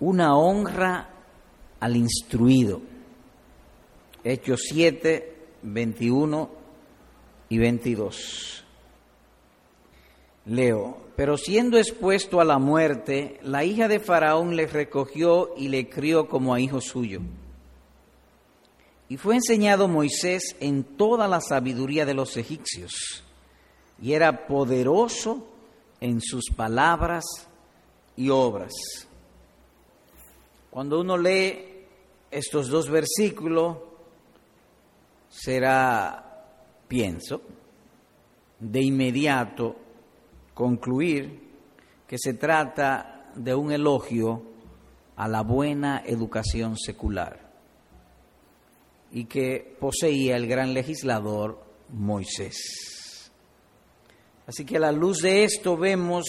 [0.00, 1.08] una honra
[1.80, 2.80] al instruido.
[4.22, 6.50] Hechos 7, 21
[7.48, 8.64] y 22.
[10.46, 15.88] Leo, pero siendo expuesto a la muerte, la hija de Faraón le recogió y le
[15.88, 17.20] crió como a hijo suyo.
[19.08, 23.22] Y fue enseñado Moisés en toda la sabiduría de los egipcios,
[24.02, 25.46] y era poderoso
[26.00, 27.24] en sus palabras
[28.16, 28.72] y obras.
[30.74, 31.86] Cuando uno lee
[32.32, 33.76] estos dos versículos,
[35.28, 36.48] será,
[36.88, 37.40] pienso,
[38.58, 39.76] de inmediato
[40.52, 41.52] concluir
[42.08, 44.42] que se trata de un elogio
[45.14, 47.38] a la buena educación secular
[49.12, 51.56] y que poseía el gran legislador
[51.90, 53.30] Moisés.
[54.48, 56.24] Así que a la luz de esto vemos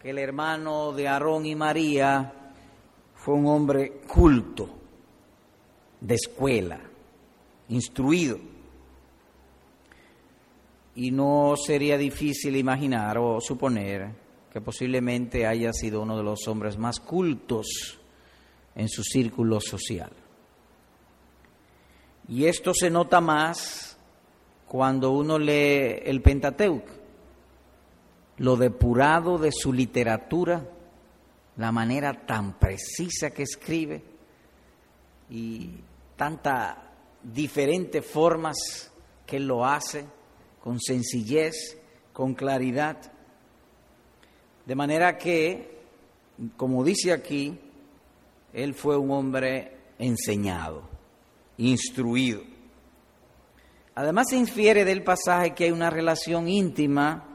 [0.00, 2.39] que el hermano de Aarón y María
[3.20, 4.66] fue un hombre culto,
[6.00, 6.80] de escuela,
[7.68, 8.38] instruido.
[10.94, 14.08] Y no sería difícil imaginar o suponer
[14.50, 17.98] que posiblemente haya sido uno de los hombres más cultos
[18.74, 20.12] en su círculo social.
[22.26, 23.98] Y esto se nota más
[24.66, 26.92] cuando uno lee el Pentateuco,
[28.38, 30.64] lo depurado de su literatura,
[31.60, 34.02] la manera tan precisa que escribe
[35.28, 35.68] y
[36.16, 36.74] tantas
[37.22, 38.90] diferentes formas
[39.26, 40.06] que lo hace,
[40.64, 41.76] con sencillez,
[42.14, 42.96] con claridad.
[44.64, 45.82] De manera que,
[46.56, 47.60] como dice aquí,
[48.54, 50.88] él fue un hombre enseñado
[51.58, 52.40] instruido.
[53.94, 57.29] Además se infiere del pasaje que hay una relación íntima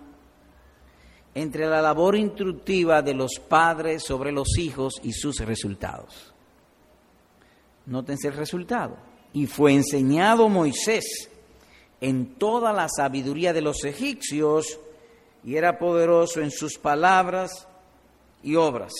[1.35, 6.33] entre la labor instructiva de los padres sobre los hijos y sus resultados.
[7.85, 8.97] Nótense el resultado.
[9.33, 11.29] Y fue enseñado Moisés
[11.99, 14.79] en toda la sabiduría de los egipcios
[15.43, 17.67] y era poderoso en sus palabras
[18.41, 18.93] y obras.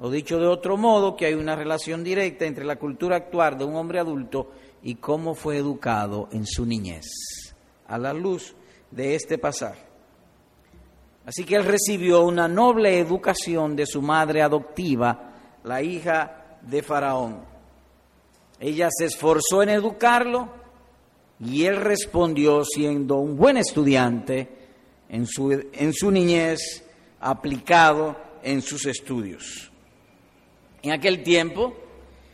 [0.00, 3.64] O dicho de otro modo, que hay una relación directa entre la cultura actual de
[3.64, 4.50] un hombre adulto
[4.82, 7.06] y cómo fue educado en su niñez,
[7.86, 8.56] a la luz
[8.90, 9.93] de este pasaje.
[11.26, 15.32] Así que él recibió una noble educación de su madre adoptiva,
[15.64, 17.44] la hija de Faraón.
[18.60, 20.48] Ella se esforzó en educarlo
[21.40, 24.48] y él respondió siendo un buen estudiante
[25.08, 26.84] en su, en su niñez,
[27.20, 29.70] aplicado en sus estudios.
[30.82, 31.74] En aquel tiempo,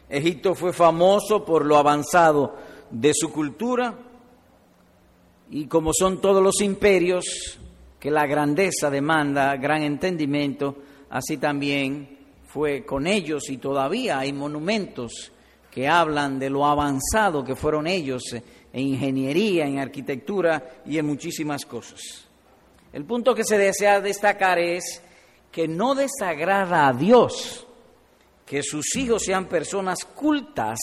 [0.09, 2.57] Egipto fue famoso por lo avanzado
[2.91, 3.97] de su cultura
[5.51, 7.25] y como son todos los imperios,
[8.01, 10.77] que la grandeza demanda gran entendimiento,
[11.11, 15.31] así también fue con ellos y todavía hay monumentos
[15.71, 21.67] que hablan de lo avanzado que fueron ellos en ingeniería, en arquitectura y en muchísimas
[21.67, 22.01] cosas.
[22.93, 25.03] El punto que se desea destacar es
[25.53, 27.67] que no desagrada a Dios
[28.47, 30.79] que sus hijos sean personas cultas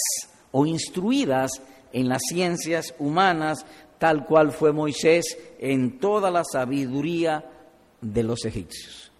[0.52, 1.52] o instruidas
[1.92, 3.66] en las ciencias humanas,
[3.98, 7.44] tal cual fue Moisés en toda la sabiduría
[8.02, 9.12] de los egipcios.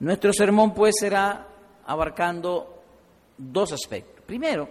[0.00, 1.46] Nuestro sermón pues será
[1.86, 2.82] abarcando
[3.38, 4.24] dos aspectos.
[4.26, 4.68] Primero,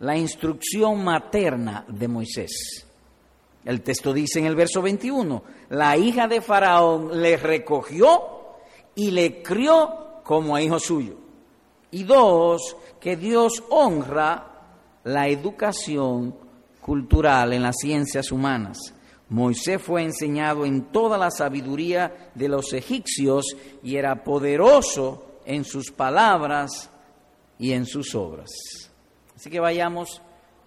[0.00, 2.86] la instrucción materna de Moisés.
[3.64, 8.22] El texto dice en el verso 21, la hija de Faraón le recogió
[8.94, 11.16] y le crió como a hijo suyo.
[11.90, 14.50] Y dos, que Dios honra
[15.04, 16.43] la educación
[16.84, 18.76] cultural en las ciencias humanas.
[19.30, 25.90] Moisés fue enseñado en toda la sabiduría de los egipcios y era poderoso en sus
[25.90, 26.90] palabras
[27.58, 28.50] y en sus obras.
[29.34, 30.20] Así que vayamos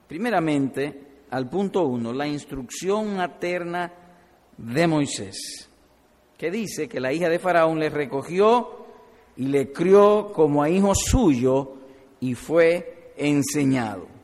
[0.07, 3.93] primeramente al punto uno, la instrucción materna
[4.57, 5.69] de Moisés,
[6.35, 8.87] que dice que la hija de Faraón le recogió
[9.35, 11.75] y le crió como a hijo suyo
[12.19, 14.16] y fue enseñado.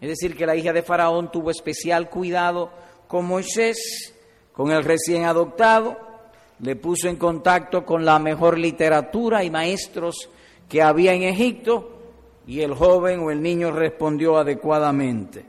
[0.00, 2.70] Es decir, que la hija de Faraón tuvo especial cuidado
[3.08, 4.14] con Moisés,
[4.52, 5.96] con el recién adoptado,
[6.60, 10.28] le puso en contacto con la mejor literatura y maestros
[10.68, 11.96] que había en Egipto
[12.46, 15.44] y el joven o el niño respondió adecuadamente.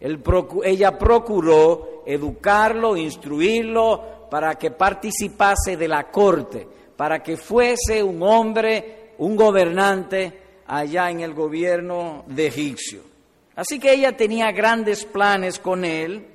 [0.00, 6.66] ella procuró educarlo, instruirlo para que participase de la corte,
[6.96, 13.13] para que fuese un hombre, un gobernante allá en el gobierno de Egipcio.
[13.56, 16.26] Así que ella tenía grandes planes con él,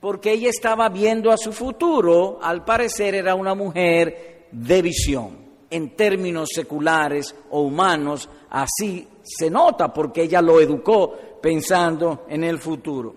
[0.00, 5.38] porque ella estaba viendo a su futuro, al parecer era una mujer de visión,
[5.70, 12.58] en términos seculares o humanos, así se nota porque ella lo educó pensando en el
[12.58, 13.14] futuro.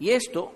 [0.00, 0.52] Y esto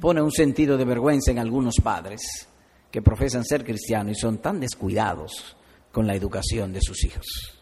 [0.00, 2.48] pone un sentido de vergüenza en algunos padres
[2.90, 5.56] que profesan ser cristianos y son tan descuidados
[5.90, 7.61] con la educación de sus hijos.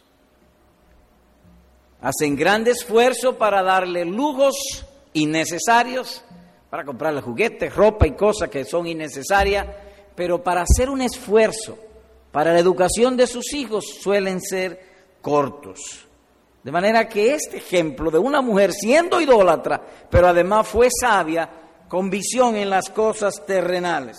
[2.03, 6.23] Hacen gran esfuerzo para darle lujos innecesarios,
[6.71, 9.67] para comprarle juguetes, ropa y cosas que son innecesarias,
[10.15, 11.77] pero para hacer un esfuerzo
[12.33, 14.81] para la educación de sus hijos suelen ser
[15.21, 16.07] cortos.
[16.63, 21.49] De manera que este ejemplo de una mujer siendo idólatra, pero además fue sabia,
[21.89, 24.19] con visión en las cosas terrenales.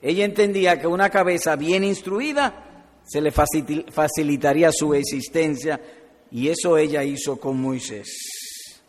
[0.00, 2.64] Ella entendía que una cabeza bien instruida
[3.04, 5.80] se le facilitaría su existencia
[6.30, 8.82] y eso ella hizo con Moisés.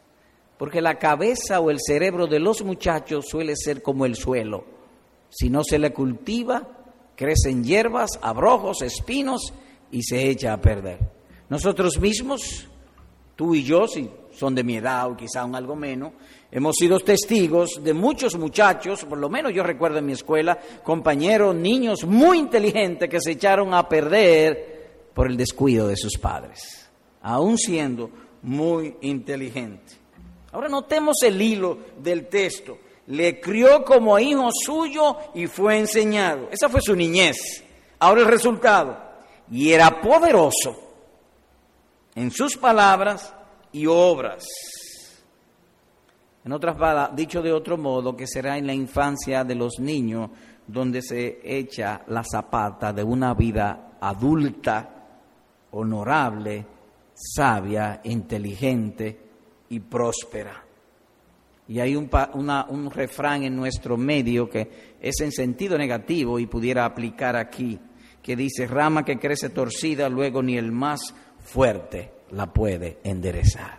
[0.58, 4.66] Porque la cabeza o el cerebro de los muchachos suele ser como el suelo.
[5.30, 6.68] Si no se le cultiva,
[7.16, 9.54] crecen hierbas, abrojos, espinos
[9.92, 11.00] y se echa a perder.
[11.50, 12.68] Nosotros mismos,
[13.36, 16.14] tú y yo, si son de mi edad o quizá un algo menos,
[16.52, 21.56] hemos sido testigos de muchos muchachos, por lo menos yo recuerdo en mi escuela, compañeros,
[21.56, 26.89] niños muy inteligentes que se echaron a perder por el descuido de sus padres,
[27.22, 28.10] aún siendo
[28.42, 29.98] muy inteligentes.
[30.52, 32.78] Ahora notemos el hilo del texto.
[33.08, 36.50] Le crió como hijo suyo y fue enseñado.
[36.52, 37.64] Esa fue su niñez.
[38.00, 38.98] Ahora el resultado.
[39.52, 40.76] Y era poderoso
[42.16, 43.34] en sus palabras
[43.72, 44.46] y obras.
[46.46, 50.30] En otras palabras, dicho de otro modo, que será en la infancia de los niños
[50.66, 54.90] donde se echa la zapata de una vida adulta,
[55.72, 56.66] honorable,
[57.20, 59.20] sabia, inteligente
[59.70, 60.64] y próspera.
[61.68, 66.86] Y hay un, un refrán en nuestro medio que es en sentido negativo y pudiera
[66.86, 67.80] aplicar aquí,
[68.24, 71.14] que dice, rama que crece torcida, luego ni el más
[71.44, 73.78] fuerte la puede enderezar.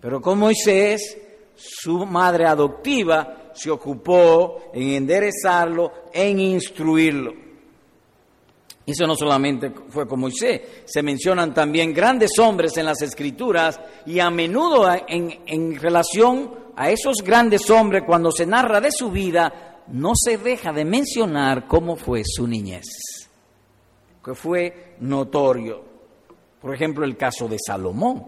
[0.00, 1.16] Pero con Moisés,
[1.54, 7.43] su madre adoptiva se ocupó en enderezarlo, en instruirlo.
[8.86, 14.18] Eso no solamente fue con Moisés, se mencionan también grandes hombres en las escrituras y
[14.18, 19.82] a menudo en, en relación a esos grandes hombres, cuando se narra de su vida,
[19.88, 22.84] no se deja de mencionar cómo fue su niñez,
[24.22, 25.82] que fue notorio.
[26.60, 28.26] Por ejemplo, el caso de Salomón.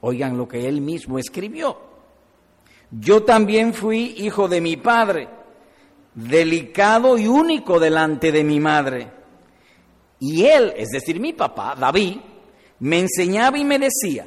[0.00, 1.78] Oigan lo que él mismo escribió.
[2.90, 5.28] Yo también fui hijo de mi padre,
[6.14, 9.10] delicado y único delante de mi madre.
[10.26, 12.16] Y él, es decir, mi papá, David,
[12.78, 14.26] me enseñaba y me decía,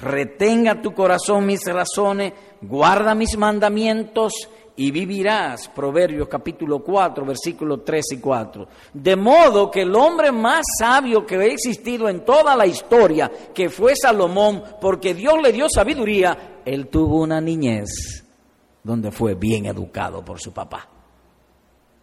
[0.00, 4.32] retenga tu corazón mis razones, guarda mis mandamientos
[4.74, 5.68] y vivirás.
[5.68, 8.66] Proverbios capítulo 4, versículos 3 y 4.
[8.92, 13.70] De modo que el hombre más sabio que ha existido en toda la historia, que
[13.70, 18.24] fue Salomón, porque Dios le dio sabiduría, él tuvo una niñez
[18.82, 20.88] donde fue bien educado por su papá.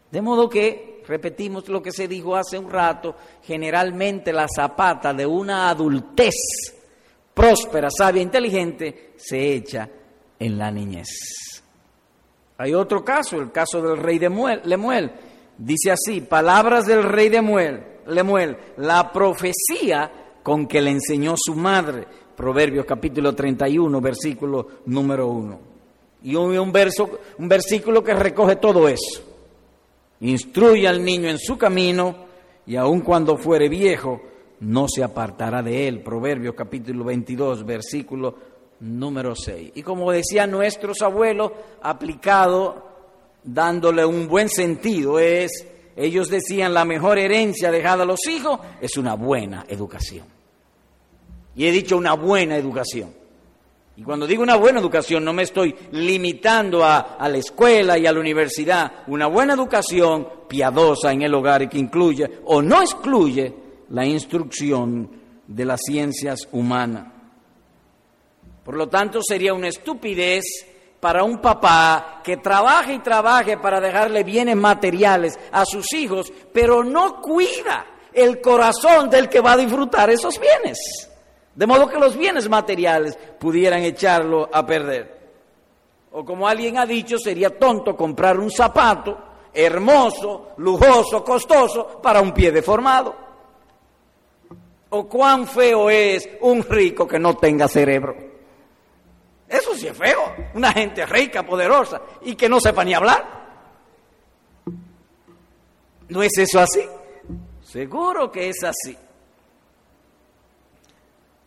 [0.10, 5.26] De modo que, repetimos lo que se dijo hace un rato, generalmente la zapata de
[5.26, 6.36] una adultez
[7.34, 9.90] próspera, sabia, inteligente, se echa
[10.40, 11.08] en la niñez.
[12.58, 14.30] Hay otro caso, el caso del rey de
[14.66, 15.12] Lemuel.
[15.58, 17.42] Dice así, palabras del rey de
[18.08, 22.06] Lemuel, la profecía con que le enseñó su madre.
[22.36, 25.60] Proverbios capítulo 31, versículo número 1.
[26.24, 29.33] Y un, verso, un versículo que recoge todo eso.
[30.24, 32.16] Instruye al niño en su camino
[32.66, 34.22] y aun cuando fuere viejo,
[34.62, 36.02] no se apartará de él.
[36.02, 38.36] Proverbios capítulo 22, versículo
[38.80, 39.74] número 6.
[39.76, 41.52] Y como decían nuestros abuelos,
[41.82, 42.88] aplicado,
[43.44, 48.96] dándole un buen sentido, es, ellos decían, la mejor herencia dejada a los hijos es
[48.96, 50.26] una buena educación.
[51.54, 53.14] Y he dicho una buena educación.
[53.96, 58.12] Y cuando digo una buena educación no me estoy limitando a, la escuela y a
[58.12, 59.04] la universidad.
[59.08, 63.54] Una buena educación piadosa en el hogar y que incluye o no excluye
[63.90, 65.10] la instrucción
[65.48, 67.14] de las ciencias humanas.
[68.64, 70.44] Por lo tanto, sería una estupidez
[71.00, 76.84] para un papá que trabaje y trabaje para dejarle bienes materiales a sus hijos, pero
[76.84, 81.10] no cuida el corazón del que va a disfrutar esos bienes.
[81.56, 85.22] De modo que los bienes materiales pudieran echarlo a perder.
[86.12, 89.18] O como alguien ha dicho, sería tonto comprar un zapato
[89.54, 93.16] hermoso, lujoso, costoso para un pie deformado.
[94.90, 98.16] O cuán feo es un rico que no tenga cerebro.
[99.48, 100.34] Eso sí es feo.
[100.56, 103.44] Una gente rica, poderosa y que no sepa ni hablar.
[106.10, 106.82] ¿No es eso así?
[107.62, 108.98] Seguro que es así.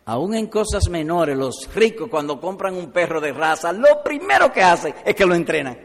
[0.07, 4.63] Aún en cosas menores, los ricos cuando compran un perro de raza, lo primero que
[4.63, 5.77] hacen es que lo entrenan.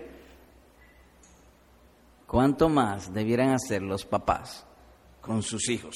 [2.27, 4.65] ¿Cuánto más debieran hacer los papás
[5.19, 5.95] con sus hijos?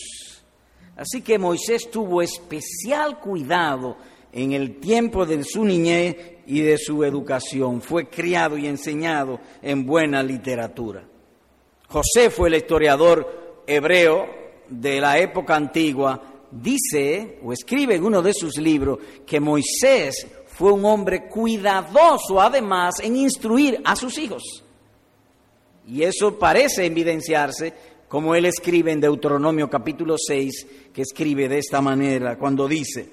[0.98, 3.96] Así que Moisés tuvo especial cuidado
[4.32, 6.18] en el tiempo de su niñez
[6.48, 7.82] y de su educación.
[7.82, 11.04] Fue criado y enseñado en buena literatura.
[11.88, 14.28] José fue el historiador hebreo
[14.68, 16.35] de la época antigua.
[16.62, 22.96] Dice o escribe en uno de sus libros que Moisés fue un hombre cuidadoso además
[23.02, 24.64] en instruir a sus hijos.
[25.88, 27.74] Y eso parece evidenciarse
[28.08, 33.10] como él escribe en Deuteronomio capítulo 6, que escribe de esta manera, cuando dice,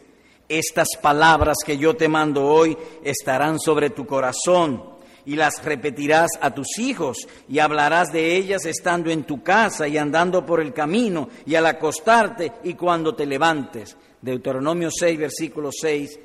[0.49, 4.93] estas palabras que yo te mando hoy estarán sobre tu corazón
[5.27, 9.99] y las repetirás a tus hijos y hablarás de ellas estando en tu casa y
[9.99, 13.97] andando por el camino y al acostarte y cuando te levantes.
[14.21, 16.21] Deuteronomio 6, versículos 6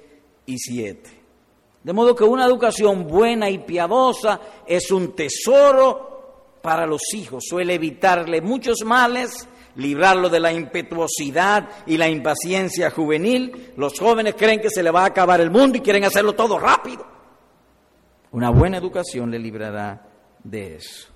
[0.45, 1.09] y 7.
[1.83, 7.75] De modo que una educación buena y piadosa es un tesoro para los hijos, suele
[7.75, 13.73] evitarle muchos males librarlo de la impetuosidad y la impaciencia juvenil.
[13.77, 16.59] Los jóvenes creen que se le va a acabar el mundo y quieren hacerlo todo
[16.59, 17.16] rápido.
[18.37, 20.07] Una buena educación le librará
[20.43, 21.07] de eso.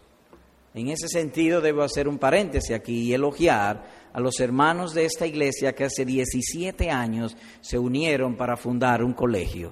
[0.74, 5.28] En ese sentido debo hacer un paréntesis aquí y elogiar a los hermanos de esta
[5.28, 9.70] iglesia que hace 17 años se unieron para fundar un colegio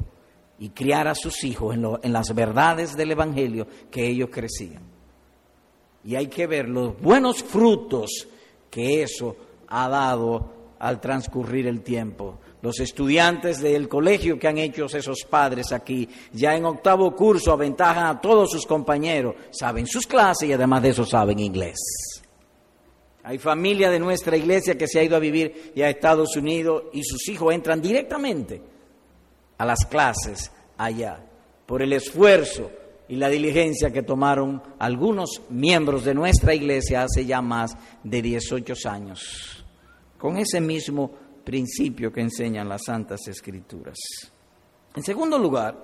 [0.60, 4.84] y criar a sus hijos en, en las verdades del Evangelio que ellos crecían.
[6.04, 8.28] Y hay que ver los buenos frutos
[8.70, 9.36] que eso
[9.70, 12.38] ha dado al transcurrir el tiempo.
[12.62, 18.08] Los estudiantes del colegio que han hecho esos padres aquí, ya en octavo curso aventajan
[18.08, 21.78] a todos sus compañeros, saben sus clases y además de eso saben inglés.
[23.24, 26.84] Hay familia de nuestra iglesia que se ha ido a vivir y a Estados Unidos
[26.94, 28.62] y sus hijos entran directamente
[29.58, 31.20] a las clases allá
[31.66, 32.72] por el esfuerzo
[33.08, 38.74] y la diligencia que tomaron algunos miembros de nuestra iglesia hace ya más de 18
[38.90, 39.66] años,
[40.18, 41.12] con ese mismo
[41.50, 43.98] principio que enseñan las Santas Escrituras.
[44.96, 45.76] En segundo lugar,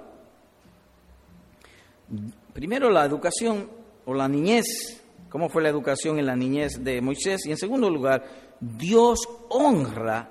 [2.54, 3.68] primero la educación
[4.06, 7.90] o la niñez, cómo fue la educación en la niñez de Moisés, y en segundo
[7.90, 8.24] lugar,
[8.60, 10.30] Dios honra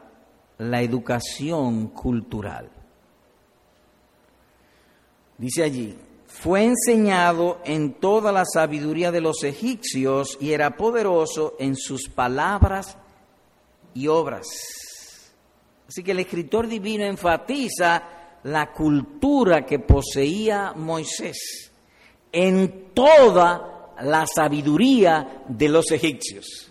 [0.58, 2.70] la educación cultural.
[5.36, 5.98] Dice allí,
[6.28, 12.96] fue enseñado en toda la sabiduría de los egipcios y era poderoso en sus palabras
[13.94, 14.83] y obras.
[15.86, 18.02] Así que el escritor divino enfatiza
[18.44, 21.70] la cultura que poseía Moisés
[22.32, 26.70] en toda la sabiduría de los egipcios.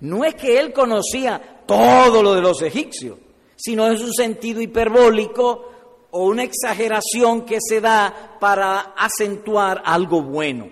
[0.00, 3.18] No es que él conocía todo lo de los egipcios,
[3.56, 5.70] sino en su sentido hiperbólico
[6.10, 10.68] o una exageración que se da para acentuar algo bueno.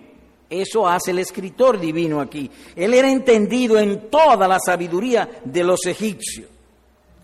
[0.51, 2.51] Eso hace el escritor divino aquí.
[2.77, 6.52] Él era entendido en toda la sabiduría de los egipcios.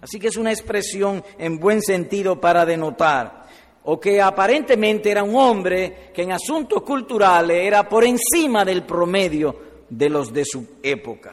[0.01, 3.47] Así que es una expresión en buen sentido para denotar,
[3.85, 9.57] o que aparentemente era un hombre que en asuntos culturales era por encima del promedio
[9.89, 11.33] de los de su época.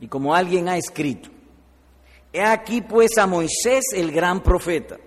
[0.00, 1.30] Y como alguien ha escrito,
[2.32, 4.98] he aquí pues a Moisés el gran profeta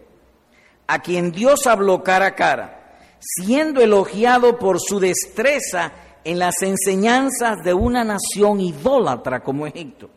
[0.91, 5.93] a quien Dios habló cara a cara, siendo elogiado por su destreza
[6.25, 10.10] en las enseñanzas de una nación idólatra como Egipto.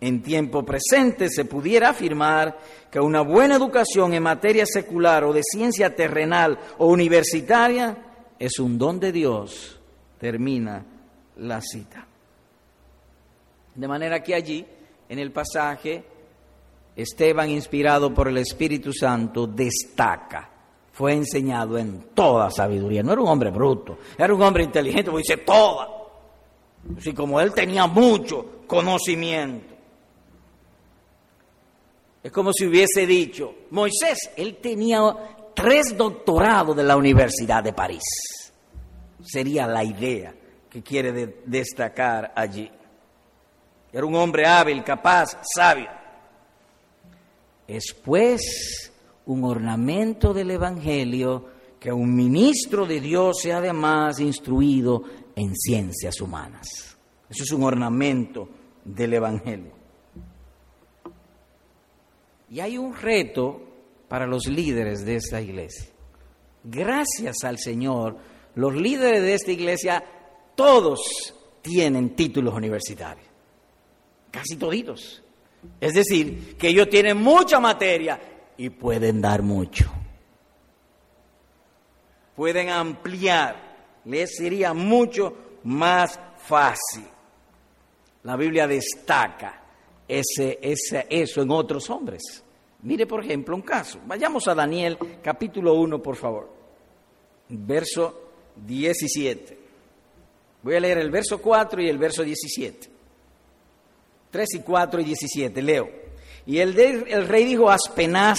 [0.00, 2.58] En tiempo presente se pudiera afirmar
[2.90, 7.96] que una buena educación en materia secular o de ciencia terrenal o universitaria
[8.38, 9.80] es un don de Dios.
[10.18, 10.84] Termina
[11.38, 12.06] la cita.
[13.74, 14.66] De manera que allí,
[15.08, 16.04] en el pasaje,
[16.94, 20.50] Esteban, inspirado por el Espíritu Santo, destaca.
[20.92, 23.02] Fue enseñado en toda sabiduría.
[23.02, 25.88] No era un hombre bruto, era un hombre inteligente, porque dice toda.
[26.96, 29.75] Así como él tenía mucho conocimiento.
[32.26, 35.00] Es como si hubiese dicho, Moisés, él tenía
[35.54, 38.02] tres doctorados de la Universidad de París.
[39.22, 40.34] Sería la idea
[40.68, 42.68] que quiere destacar allí.
[43.92, 45.88] Era un hombre hábil, capaz, sabio
[47.66, 48.92] es pues
[49.26, 55.02] un ornamento del Evangelio que un ministro de Dios sea además instruido
[55.34, 56.96] en ciencias humanas.
[57.28, 58.48] Eso es un ornamento
[58.84, 59.75] del Evangelio.
[62.50, 63.62] Y hay un reto
[64.08, 65.86] para los líderes de esta iglesia.
[66.62, 68.16] Gracias al Señor,
[68.54, 70.04] los líderes de esta iglesia,
[70.54, 71.00] todos
[71.62, 73.26] tienen títulos universitarios.
[74.30, 75.22] Casi toditos.
[75.80, 78.20] Es decir, que ellos tienen mucha materia
[78.56, 79.90] y pueden dar mucho.
[82.34, 83.64] Pueden ampliar.
[84.04, 87.06] Les sería mucho más fácil.
[88.22, 89.65] La Biblia destaca
[90.08, 92.42] ese, ese, eso en otros hombres.
[92.82, 93.98] Mire, por ejemplo, un caso.
[94.06, 96.48] Vayamos a Daniel capítulo 1, por favor.
[97.48, 98.30] Verso
[98.64, 99.58] 17.
[100.62, 102.90] Voy a leer el verso 4 y el verso 17.
[104.30, 105.88] 3 y 4 y 17, leo.
[106.44, 108.38] Y el, el rey dijo a Aspenaz,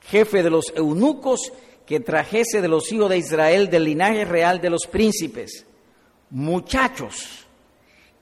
[0.00, 1.52] jefe de los eunucos,
[1.86, 5.66] que trajese de los hijos de Israel del linaje real de los príncipes,
[6.30, 7.39] muchachos,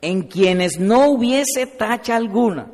[0.00, 2.70] en quienes no hubiese tacha alguna,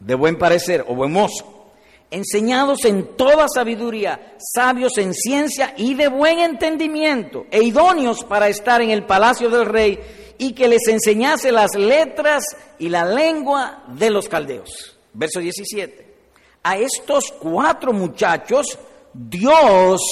[0.00, 1.72] de buen parecer o buen mozo,
[2.10, 8.80] enseñados en toda sabiduría, sabios en ciencia y de buen entendimiento, e idóneos para estar
[8.82, 9.98] en el palacio del rey,
[10.38, 12.44] y que les enseñase las letras
[12.78, 14.96] y la lengua de los caldeos.
[15.14, 16.06] Verso 17.
[16.62, 18.78] A estos cuatro muchachos
[19.14, 20.02] Dios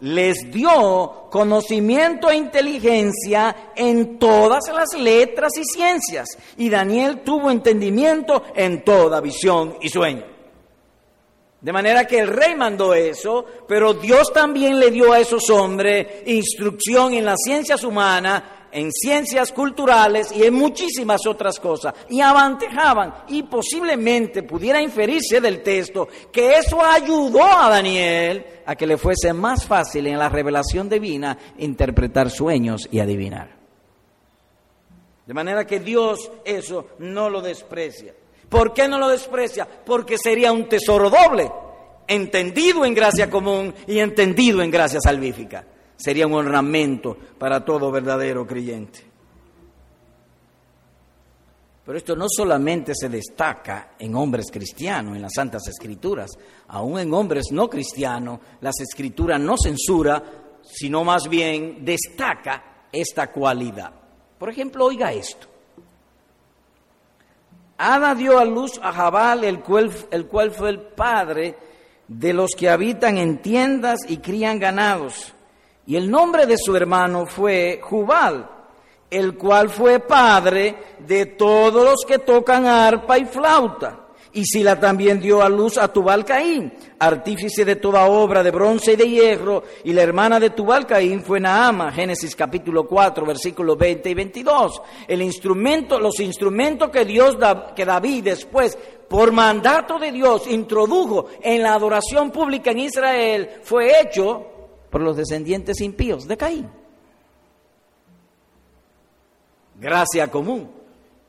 [0.00, 8.42] les dio conocimiento e inteligencia en todas las letras y ciencias, y Daniel tuvo entendimiento
[8.54, 10.36] en toda visión y sueño.
[11.60, 16.06] De manera que el rey mandó eso, pero Dios también le dio a esos hombres
[16.26, 18.42] instrucción en las ciencias humanas
[18.76, 21.94] en ciencias culturales y en muchísimas otras cosas.
[22.10, 28.86] Y avantejaban, y posiblemente pudiera inferirse del texto que eso ayudó a Daniel a que
[28.86, 33.56] le fuese más fácil en la revelación divina interpretar sueños y adivinar.
[35.24, 38.12] De manera que Dios eso no lo desprecia.
[38.50, 39.66] ¿Por qué no lo desprecia?
[39.66, 41.50] Porque sería un tesoro doble,
[42.06, 45.64] entendido en gracia común y entendido en gracia salvífica
[45.96, 49.04] sería un ornamento para todo verdadero creyente.
[51.86, 56.32] Pero esto no solamente se destaca en hombres cristianos, en las Santas Escrituras,
[56.66, 60.20] aún en hombres no cristianos, las Escrituras no censura,
[60.62, 63.92] sino más bien destaca esta cualidad.
[64.36, 65.46] Por ejemplo, oiga esto.
[67.78, 71.56] Ada dio a luz a Jabal, el cual, el cual fue el padre
[72.08, 75.35] de los que habitan en tiendas y crían ganados.
[75.86, 78.50] Y el nombre de su hermano fue Jubal,
[79.08, 84.00] el cual fue padre de todos los que tocan arpa y flauta.
[84.32, 88.92] Y Sila también dio a luz a Tubal Caín, artífice de toda obra de bronce
[88.92, 93.78] y de hierro, y la hermana de Tubal Caín fue Naama, Génesis capítulo 4, versículos
[93.78, 94.82] 20 y 22.
[95.08, 97.38] El instrumento, los instrumentos que Dios,
[97.74, 98.76] que David después,
[99.08, 104.55] por mandato de Dios, introdujo en la adoración pública en Israel, fue hecho
[104.90, 106.68] por los descendientes impíos de Caín.
[109.78, 110.70] Gracia común.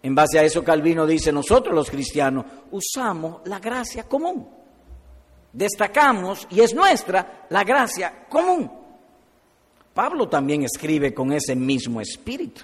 [0.02, 4.48] En base a eso Calvino dice, nosotros los cristianos usamos la gracia común.
[5.52, 8.72] Destacamos, y es nuestra, la gracia común.
[9.94, 12.62] Pablo también escribe con ese mismo espíritu.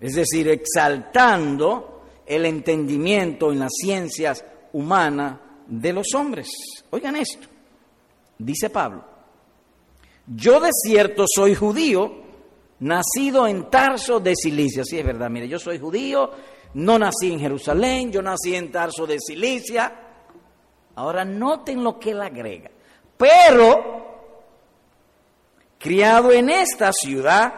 [0.00, 6.48] Es decir, exaltando el entendimiento en las ciencias humanas de los hombres.
[6.90, 7.46] Oigan esto,
[8.38, 9.04] dice Pablo,
[10.34, 12.12] yo de cierto soy judío,
[12.80, 14.84] nacido en Tarso de Cilicia.
[14.84, 16.30] Sí, es verdad, mire, yo soy judío,
[16.74, 19.92] no nací en Jerusalén, yo nací en Tarso de Cilicia.
[20.94, 22.70] Ahora noten lo que él agrega.
[23.16, 24.06] Pero,
[25.78, 27.52] criado en esta ciudad,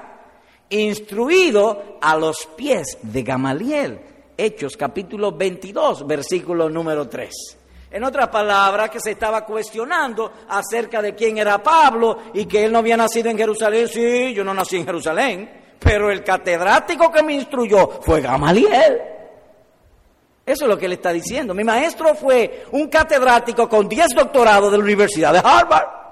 [0.71, 4.01] instruido a los pies de Gamaliel.
[4.37, 7.59] Hechos capítulo 22, versículo número 3.
[7.93, 12.73] En otras palabras, que se estaba cuestionando acerca de quién era Pablo y que él
[12.73, 13.87] no había nacido en Jerusalén.
[13.87, 18.99] Sí, yo no nací en Jerusalén, pero el catedrático que me instruyó fue Gamaliel.
[20.47, 21.55] Eso es lo que él está diciendo.
[21.55, 26.03] Mi maestro fue un catedrático con 10 doctorados de la Universidad de Harvard.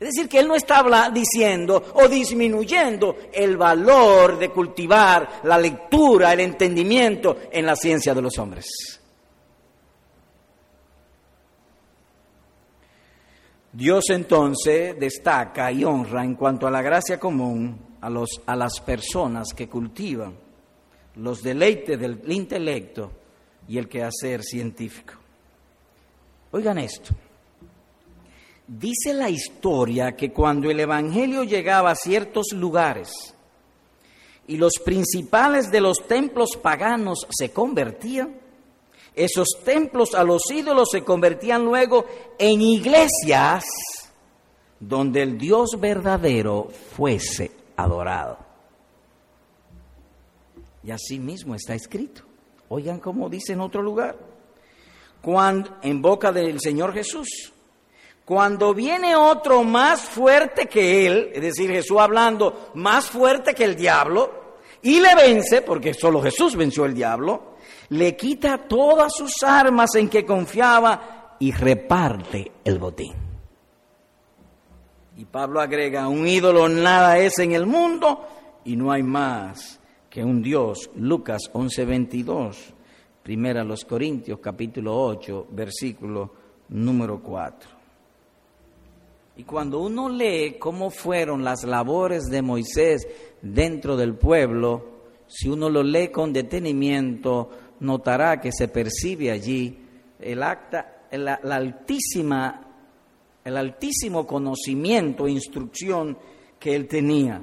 [0.00, 6.32] Es decir, que él no está diciendo o disminuyendo el valor de cultivar la lectura,
[6.32, 8.66] el entendimiento en la ciencia de los hombres.
[13.76, 18.80] Dios entonces destaca y honra en cuanto a la gracia común a, los, a las
[18.80, 20.34] personas que cultivan
[21.16, 23.12] los deleites del intelecto
[23.68, 25.12] y el quehacer científico.
[26.52, 27.14] Oigan esto.
[28.66, 33.12] Dice la historia que cuando el Evangelio llegaba a ciertos lugares
[34.46, 38.36] y los principales de los templos paganos se convertían,
[39.16, 42.04] esos templos a los ídolos se convertían luego
[42.38, 43.64] en iglesias
[44.78, 48.38] donde el Dios verdadero fuese adorado.
[50.84, 52.22] Y así mismo está escrito.
[52.68, 54.16] Oigan cómo dice en otro lugar.
[55.22, 57.52] Cuando, en boca del Señor Jesús.
[58.24, 63.76] Cuando viene otro más fuerte que él, es decir, Jesús hablando más fuerte que el
[63.76, 64.46] diablo,
[64.82, 67.55] y le vence, porque solo Jesús venció el diablo,
[67.90, 73.14] le quita todas sus armas en que confiaba y reparte el botín.
[75.16, 78.26] Y Pablo agrega, un ídolo nada es en el mundo
[78.64, 80.90] y no hay más que un Dios.
[80.96, 82.56] Lucas 11:22,
[83.22, 86.32] primera los Corintios capítulo 8, versículo
[86.68, 87.70] número 4.
[89.38, 93.06] Y cuando uno lee cómo fueron las labores de Moisés
[93.42, 94.96] dentro del pueblo,
[95.26, 99.78] si uno lo lee con detenimiento, notará que se percibe allí
[100.18, 102.62] el acta, la, altísima,
[103.44, 106.16] el altísimo conocimiento e instrucción
[106.58, 107.42] que él tenía.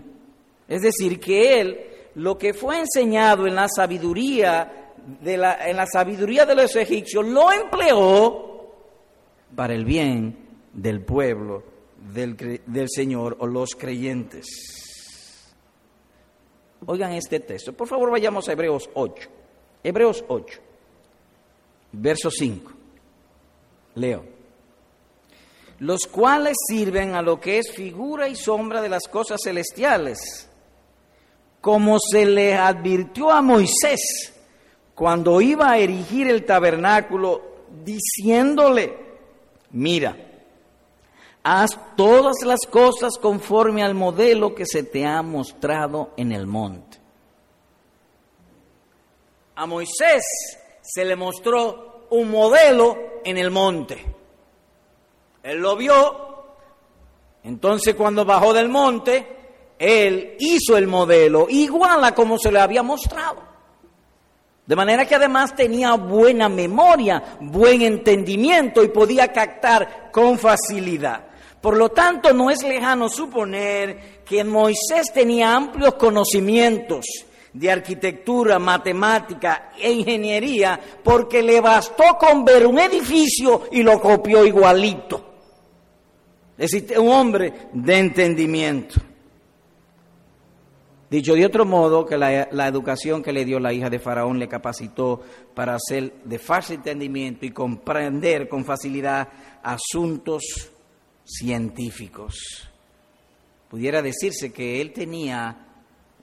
[0.68, 1.80] Es decir, que él
[2.16, 4.92] lo que fue enseñado en la sabiduría
[5.22, 8.72] de la, en la sabiduría de los egipcios lo empleó
[9.56, 10.38] para el bien
[10.74, 11.64] del pueblo
[12.14, 14.46] del, del Señor o los creyentes.
[16.86, 17.74] Oigan este texto.
[17.74, 19.30] Por favor, vayamos a Hebreos 8.
[19.84, 20.60] Hebreos 8,
[21.92, 22.72] verso 5.
[23.96, 24.26] Leo.
[25.80, 30.50] Los cuales sirven a lo que es figura y sombra de las cosas celestiales,
[31.60, 34.34] como se le advirtió a Moisés
[34.96, 37.42] cuando iba a erigir el tabernáculo,
[37.84, 38.96] diciéndole,
[39.72, 40.16] mira,
[41.46, 47.03] Haz todas las cosas conforme al modelo que se te ha mostrado en el monte.
[49.56, 50.24] A Moisés
[50.82, 54.04] se le mostró un modelo en el monte.
[55.44, 56.46] Él lo vio,
[57.44, 59.28] entonces cuando bajó del monte,
[59.78, 63.54] él hizo el modelo igual a como se le había mostrado.
[64.66, 71.26] De manera que además tenía buena memoria, buen entendimiento y podía captar con facilidad.
[71.60, 77.06] Por lo tanto, no es lejano suponer que Moisés tenía amplios conocimientos
[77.54, 84.46] de arquitectura, matemática e ingeniería, porque le bastó con ver un edificio y lo copió
[84.46, 85.34] igualito.
[86.58, 89.00] Decir, un hombre de entendimiento.
[91.10, 94.40] Dicho de otro modo, que la, la, educación que le dio la hija de Faraón
[94.40, 95.22] le capacitó
[95.54, 99.30] para hacer de fácil entendimiento y comprender con facilidad
[99.62, 100.72] asuntos
[101.24, 102.68] científicos.
[103.70, 105.73] Pudiera decirse que él tenía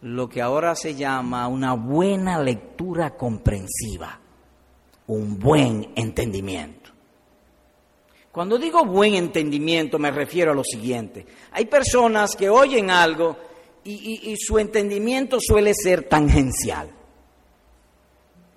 [0.02, 4.18] lo que ahora se llama una buena lectura comprensiva,
[5.06, 6.90] un buen entendimiento.
[8.32, 11.26] Cuando digo buen entendimiento me refiero a lo siguiente.
[11.52, 13.36] Hay personas que oyen algo
[13.84, 16.90] y, y su entendimiento suele ser tangencial.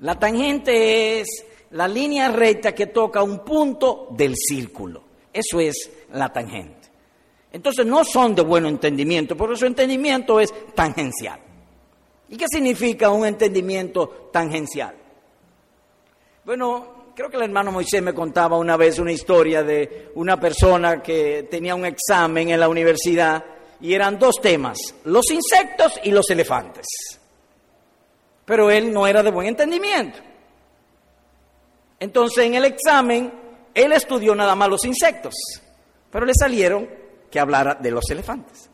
[0.01, 5.03] La tangente es la línea recta que toca un punto del círculo.
[5.33, 6.82] Eso es la tangente.
[7.53, 11.39] Entonces no son de buen entendimiento, porque su entendimiento es tangencial.
[12.29, 14.95] ¿Y qué significa un entendimiento tangencial?
[16.43, 21.01] Bueno, creo que el hermano Moisés me contaba una vez una historia de una persona
[21.01, 23.45] que tenía un examen en la universidad
[23.79, 26.85] y eran dos temas, los insectos y los elefantes.
[28.45, 30.17] Pero él no era de buen entendimiento.
[31.99, 33.31] Entonces en el examen
[33.73, 35.33] él estudió nada más los insectos
[36.13, 36.87] pero le salieron
[37.33, 38.69] que hablara de los elefantes.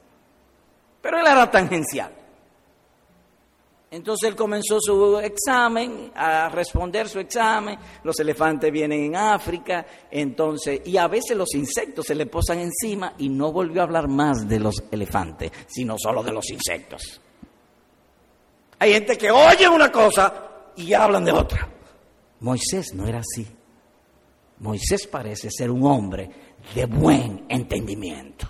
[1.01, 2.11] Pero él era tangencial.
[3.89, 10.81] Entonces él comenzó su examen, a responder su examen, los elefantes vienen en África, entonces,
[10.83, 14.45] y a veces los insectos se le posan encima y no volvió a hablar más
[14.45, 17.21] de los elefantes, sino solo de los insectos.
[18.77, 20.33] Hay gente que oye una cosa
[20.75, 21.69] y hablan de otra.
[22.41, 23.47] Moisés no era así.
[24.59, 28.47] Moisés parece ser un hombre de buen entendimiento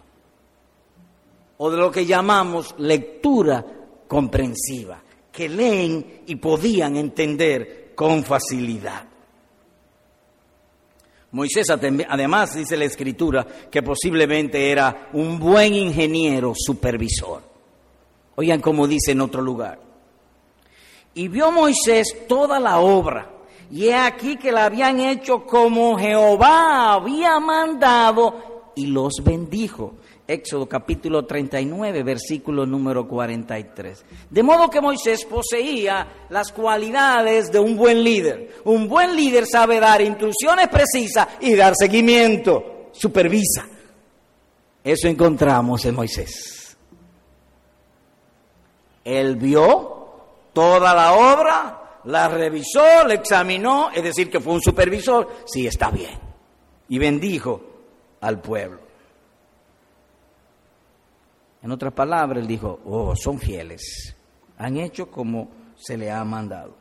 [1.58, 3.66] o de lo que llamamos lectura
[4.08, 9.06] comprensiva, que leen y podían entender con facilidad.
[11.32, 17.44] Moisés además dice la escritura que posiblemente era un buen ingeniero supervisor.
[18.36, 19.80] Oigan cómo dice en otro lugar.
[21.14, 23.39] Y vio Moisés toda la obra
[23.72, 29.96] y he aquí que la habían hecho como Jehová había mandado y los bendijo.
[30.28, 34.06] Éxodo capítulo 39, versículo número 43.
[34.30, 38.62] De modo que Moisés poseía las cualidades de un buen líder.
[38.66, 43.68] Un buen líder sabe dar instrucciones precisas y dar seguimiento, supervisa.
[44.84, 46.78] Eso encontramos en Moisés.
[49.04, 50.00] Él vio
[50.54, 51.79] toda la obra,
[52.10, 56.18] la revisó, la examinó, es decir, que fue un supervisor, sí está bien.
[56.90, 57.62] Y bendijo
[58.22, 58.80] al pueblo.
[61.62, 64.16] En otras palabras, él dijo, oh, son fieles,
[64.58, 66.80] han hecho como se le ha mandado.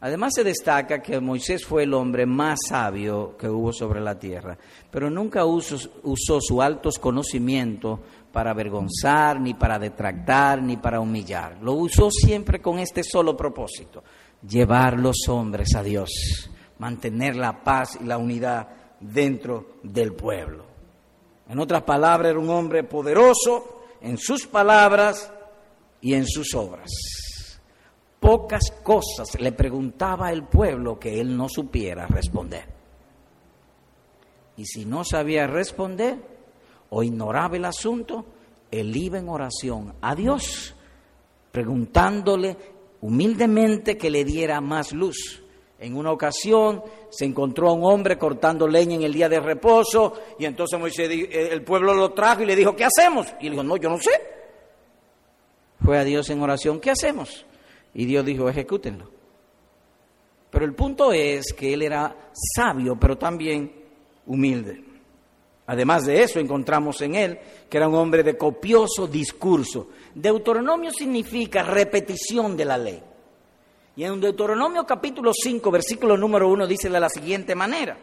[0.00, 4.58] Además se destaca que Moisés fue el hombre más sabio que hubo sobre la tierra,
[4.90, 8.00] pero nunca usó, usó su altos conocimiento
[8.32, 11.58] para avergonzar, ni para detractar, ni para humillar.
[11.62, 14.02] Lo usó siempre con este solo propósito,
[14.48, 18.68] llevar los hombres a Dios, mantener la paz y la unidad
[19.00, 20.64] dentro del pueblo.
[21.48, 25.30] En otras palabras, era un hombre poderoso en sus palabras
[26.00, 26.90] y en sus obras
[28.22, 32.64] pocas cosas le preguntaba al pueblo que él no supiera responder.
[34.56, 36.31] Y si no sabía responder
[36.94, 38.24] o ignoraba el asunto,
[38.70, 40.74] él iba en oración a Dios,
[41.50, 42.54] preguntándole
[43.00, 45.42] humildemente que le diera más luz.
[45.78, 50.12] En una ocasión se encontró a un hombre cortando leña en el día de reposo
[50.38, 53.26] y entonces eh, el pueblo lo trajo y le dijo, ¿qué hacemos?
[53.40, 54.12] Y él dijo, no, yo no sé.
[55.82, 57.46] Fue a Dios en oración, ¿qué hacemos?
[57.94, 59.10] Y Dios dijo, ejecútenlo.
[60.50, 62.14] Pero el punto es que él era
[62.54, 63.72] sabio, pero también
[64.26, 64.91] humilde.
[65.66, 69.88] Además de eso, encontramos en él que era un hombre de copioso discurso.
[70.14, 73.02] Deuteronomio significa repetición de la ley.
[73.94, 77.96] Y en Deuteronomio capítulo 5, versículo número 1, dice de la siguiente manera,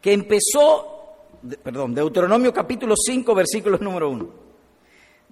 [0.00, 1.16] que empezó,
[1.62, 4.49] perdón, Deuteronomio capítulo 5, versículo número 1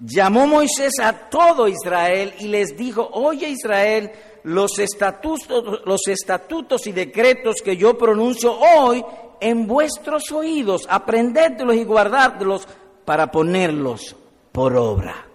[0.01, 4.11] llamó Moisés a todo Israel y les dijo, oye Israel,
[4.45, 9.05] los estatutos, los estatutos y decretos que yo pronuncio hoy
[9.41, 12.67] en vuestros oídos, aprendértelos y guardártelos
[13.05, 14.17] para ponerlos
[14.53, 15.27] por obra.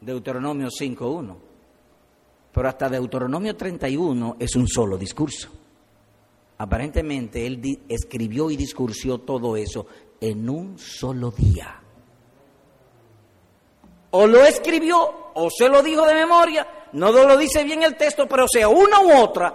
[0.00, 1.36] Deuteronomio 5.1.
[2.52, 5.50] Pero hasta Deuteronomio 31 es un solo discurso.
[6.58, 9.86] Aparentemente él escribió y discursió todo eso
[10.20, 11.82] en un solo día
[14.10, 18.26] o lo escribió o se lo dijo de memoria, no lo dice bien el texto,
[18.26, 19.54] pero sea una u otra,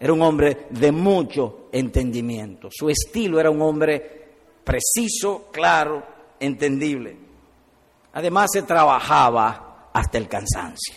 [0.00, 2.68] era un hombre de mucho entendimiento.
[2.70, 4.28] Su estilo era un hombre
[4.64, 6.02] preciso, claro,
[6.40, 7.16] entendible.
[8.12, 10.94] Además se trabajaba hasta el cansancio.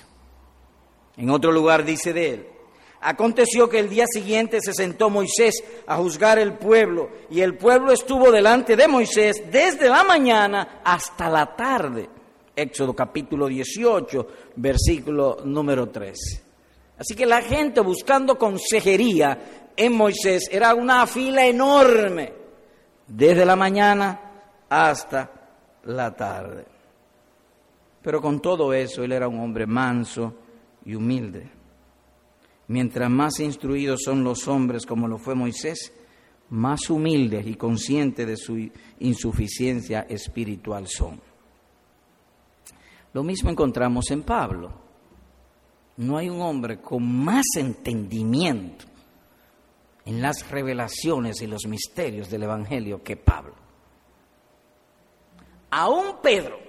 [1.18, 2.48] En otro lugar dice de él,
[3.04, 7.92] Aconteció que el día siguiente se sentó Moisés a juzgar el pueblo y el pueblo
[7.92, 12.08] estuvo delante de Moisés desde la mañana hasta la tarde.
[12.62, 16.42] Éxodo capítulo 18, versículo número 13.
[16.98, 22.34] Así que la gente buscando consejería en Moisés era una fila enorme,
[23.08, 24.20] desde la mañana
[24.70, 25.32] hasta
[25.86, 26.66] la tarde.
[28.02, 30.34] Pero con todo eso, él era un hombre manso
[30.86, 31.50] y humilde.
[32.68, 35.92] Mientras más instruidos son los hombres como lo fue Moisés,
[36.52, 38.70] más humildes y conscientes de su
[39.00, 41.31] insuficiencia espiritual son.
[43.14, 44.72] Lo mismo encontramos en Pablo.
[45.98, 48.86] No hay un hombre con más entendimiento
[50.06, 53.54] en las revelaciones y los misterios del Evangelio que Pablo.
[55.70, 56.60] Aún Pedro,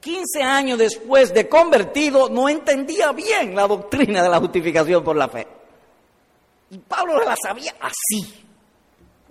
[0.00, 5.28] 15 años después de convertido, no entendía bien la doctrina de la justificación por la
[5.28, 5.46] fe.
[6.70, 8.44] Y Pablo la sabía así.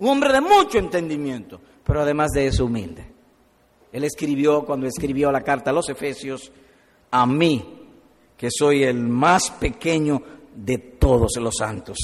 [0.00, 3.17] Un hombre de mucho entendimiento, pero además de eso humilde.
[3.92, 6.52] Él escribió cuando escribió la carta a los Efesios,
[7.10, 7.64] a mí,
[8.36, 10.22] que soy el más pequeño
[10.54, 11.98] de todos los santos.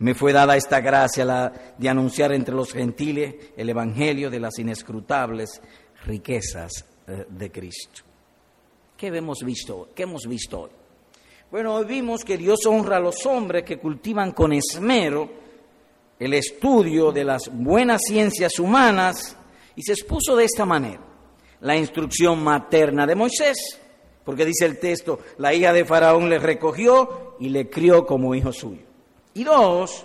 [0.00, 5.60] Me fue dada esta gracia de anunciar entre los gentiles el Evangelio de las inescrutables
[6.04, 8.02] riquezas eh, de Cristo.
[8.96, 9.88] ¿Qué hemos visto?
[9.94, 10.70] ¿Qué hemos visto hoy?
[11.50, 15.30] Bueno, hoy vimos que Dios honra a los hombres que cultivan con esmero
[16.18, 19.36] el estudio de las buenas ciencias humanas
[19.78, 20.98] y se expuso de esta manera.
[21.60, 23.78] La instrucción materna de Moisés,
[24.24, 28.52] porque dice el texto, la hija de Faraón le recogió y le crió como hijo
[28.52, 28.82] suyo.
[29.34, 30.04] Y dos,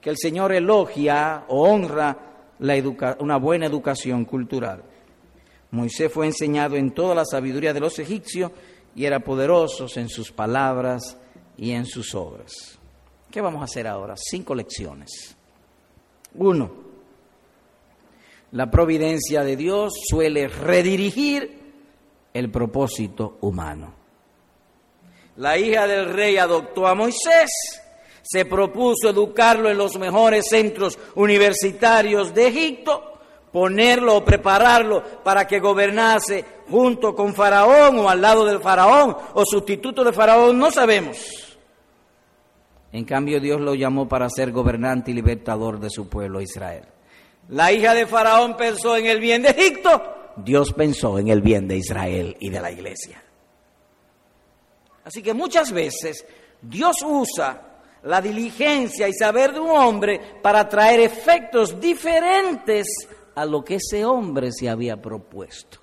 [0.00, 2.16] que el Señor elogia o honra
[2.60, 2.82] la
[3.18, 4.82] una buena educación cultural.
[5.70, 8.52] Moisés fue enseñado en toda la sabiduría de los egipcios
[8.96, 11.18] y era poderoso en sus palabras
[11.58, 12.78] y en sus obras.
[13.30, 14.14] ¿Qué vamos a hacer ahora?
[14.16, 15.36] Cinco lecciones.
[16.36, 16.83] Uno,
[18.54, 21.60] la providencia de Dios suele redirigir
[22.32, 23.92] el propósito humano.
[25.36, 27.50] La hija del rey adoptó a Moisés,
[28.22, 33.18] se propuso educarlo en los mejores centros universitarios de Egipto,
[33.50, 39.42] ponerlo o prepararlo para que gobernase junto con Faraón o al lado del Faraón o
[39.44, 41.58] sustituto de Faraón, no sabemos.
[42.92, 46.93] En cambio Dios lo llamó para ser gobernante y libertador de su pueblo Israel.
[47.48, 51.68] La hija de Faraón pensó en el bien de Egipto, Dios pensó en el bien
[51.68, 53.22] de Israel y de la iglesia.
[55.04, 56.24] Así que muchas veces
[56.60, 62.86] Dios usa la diligencia y saber de un hombre para traer efectos diferentes
[63.34, 65.78] a lo que ese hombre se había propuesto.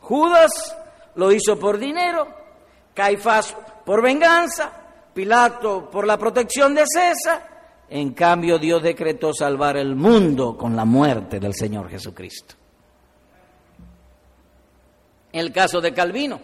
[0.00, 0.76] Judas
[1.14, 2.26] lo hizo por dinero,
[2.94, 4.72] Caifás por venganza,
[5.14, 7.51] Pilato por la protección de César,
[7.88, 12.54] en cambio Dios decretó salvar el mundo con la muerte del Señor Jesucristo.
[15.32, 16.40] El caso de Calvino,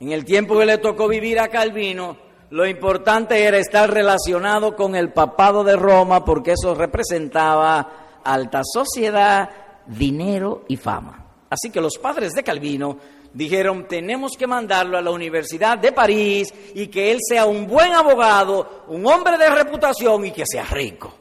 [0.00, 2.16] en el tiempo que le tocó vivir a Calvino,
[2.50, 9.48] lo importante era estar relacionado con el papado de Roma porque eso representaba alta sociedad,
[9.86, 11.26] dinero y fama.
[11.48, 12.98] Así que los padres de Calvino
[13.34, 17.92] dijeron, tenemos que mandarlo a la Universidad de París y que él sea un buen
[17.92, 21.14] abogado, un hombre de reputación y que sea rico.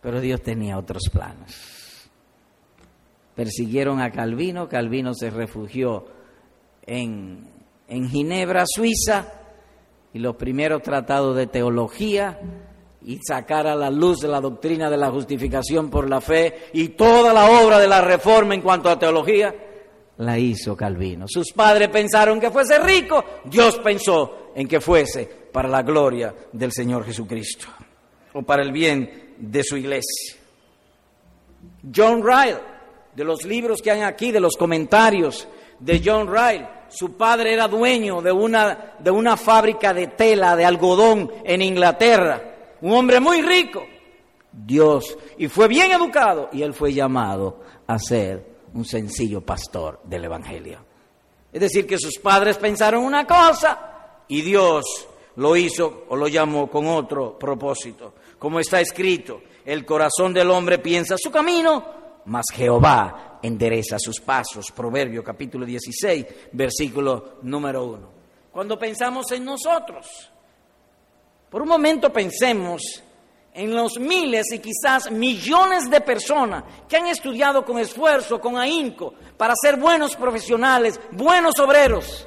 [0.00, 2.10] Pero Dios tenía otros planes.
[3.34, 6.06] Persiguieron a Calvino, Calvino se refugió
[6.86, 7.48] en,
[7.88, 9.26] Ginebra, Suiza,
[10.12, 12.38] y los primeros tratados de teología
[13.02, 17.32] y sacar a la luz la doctrina de la justificación por la fe y toda
[17.32, 19.54] la obra de la reforma en cuanto a teología,
[20.20, 21.26] la hizo Calvino.
[21.26, 26.72] Sus padres pensaron que fuese rico, Dios pensó en que fuese para la gloria del
[26.72, 27.66] Señor Jesucristo
[28.34, 30.36] o para el bien de su iglesia.
[31.94, 32.58] John Ryle,
[33.14, 37.66] de los libros que hay aquí, de los comentarios de John Ryle, su padre era
[37.66, 42.76] dueño de una, de una fábrica de tela, de algodón en Inglaterra.
[42.82, 43.86] Un hombre muy rico.
[44.52, 45.16] Dios.
[45.38, 46.50] Y fue bien educado.
[46.52, 50.78] Y él fue llamado a ser un sencillo pastor del Evangelio.
[51.52, 56.70] Es decir, que sus padres pensaron una cosa y Dios lo hizo o lo llamó
[56.70, 58.14] con otro propósito.
[58.38, 64.70] Como está escrito, el corazón del hombre piensa su camino, mas Jehová endereza sus pasos.
[64.70, 68.10] Proverbio capítulo 16, versículo número 1.
[68.52, 70.06] Cuando pensamos en nosotros,
[71.48, 73.02] por un momento pensemos
[73.52, 79.14] en los miles y quizás millones de personas que han estudiado con esfuerzo, con ahínco,
[79.36, 82.26] para ser buenos profesionales, buenos obreros,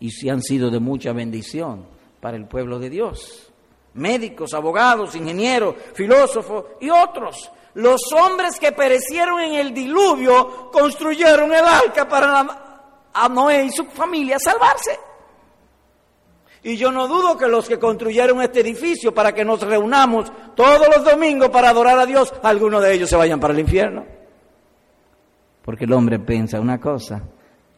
[0.00, 1.86] y si han sido de mucha bendición
[2.20, 3.50] para el pueblo de Dios.
[3.94, 11.64] Médicos, abogados, ingenieros, filósofos y otros los hombres que perecieron en el diluvio construyeron el
[11.64, 14.98] arca para a Noé y su familia salvarse.
[16.64, 20.88] Y yo no dudo que los que construyeron este edificio para que nos reunamos todos
[20.88, 24.06] los domingos para adorar a Dios, algunos de ellos se vayan para el infierno.
[25.62, 27.22] Porque el hombre piensa una cosa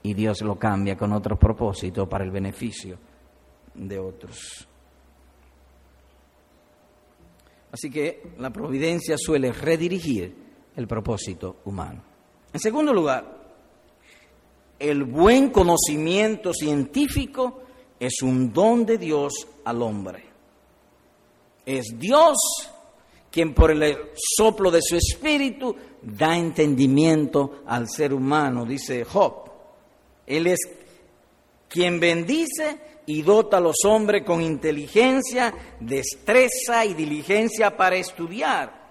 [0.05, 2.97] y Dios lo cambia con otro propósito para el beneficio
[3.75, 4.69] de otros.
[7.73, 10.33] Así que la providencia suele redirigir
[10.77, 12.03] el propósito humano.
[12.53, 13.37] En segundo lugar,
[14.79, 17.63] el buen conocimiento científico
[17.99, 20.25] es un don de Dios al hombre.
[21.65, 22.37] Es Dios
[23.31, 29.51] quien por el soplo de su espíritu da entendimiento al ser humano, dice Job.
[30.27, 30.59] Él es
[31.69, 38.87] quien bendice y dota a los hombres con inteligencia, destreza y diligencia para estudiar.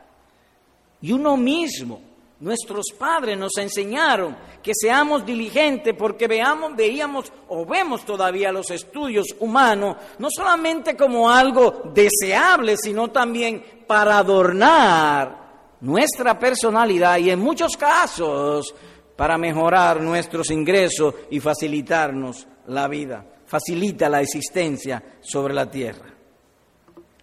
[1.02, 2.02] Y uno mismo,
[2.40, 9.28] nuestros padres nos enseñaron que seamos diligentes porque veamos, veíamos o vemos todavía los estudios
[9.40, 17.78] humanos no solamente como algo deseable, sino también para adornar nuestra personalidad y en muchos
[17.78, 18.74] casos
[19.16, 26.14] para mejorar nuestros ingresos y facilitarnos la vida facilita la existencia sobre la tierra.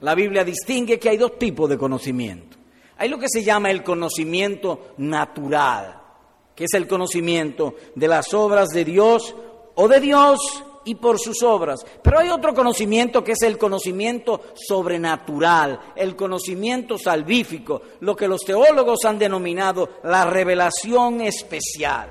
[0.01, 2.57] La Biblia distingue que hay dos tipos de conocimiento.
[3.03, 6.01] Hay lo que se llama el conocimiento natural,
[6.55, 9.35] que es el conocimiento de las obras de Dios
[9.75, 10.39] o de Dios
[10.85, 11.85] y por sus obras.
[12.01, 18.43] Pero hay otro conocimiento que es el conocimiento sobrenatural, el conocimiento salvífico, lo que los
[18.43, 22.09] teólogos han denominado la revelación especial.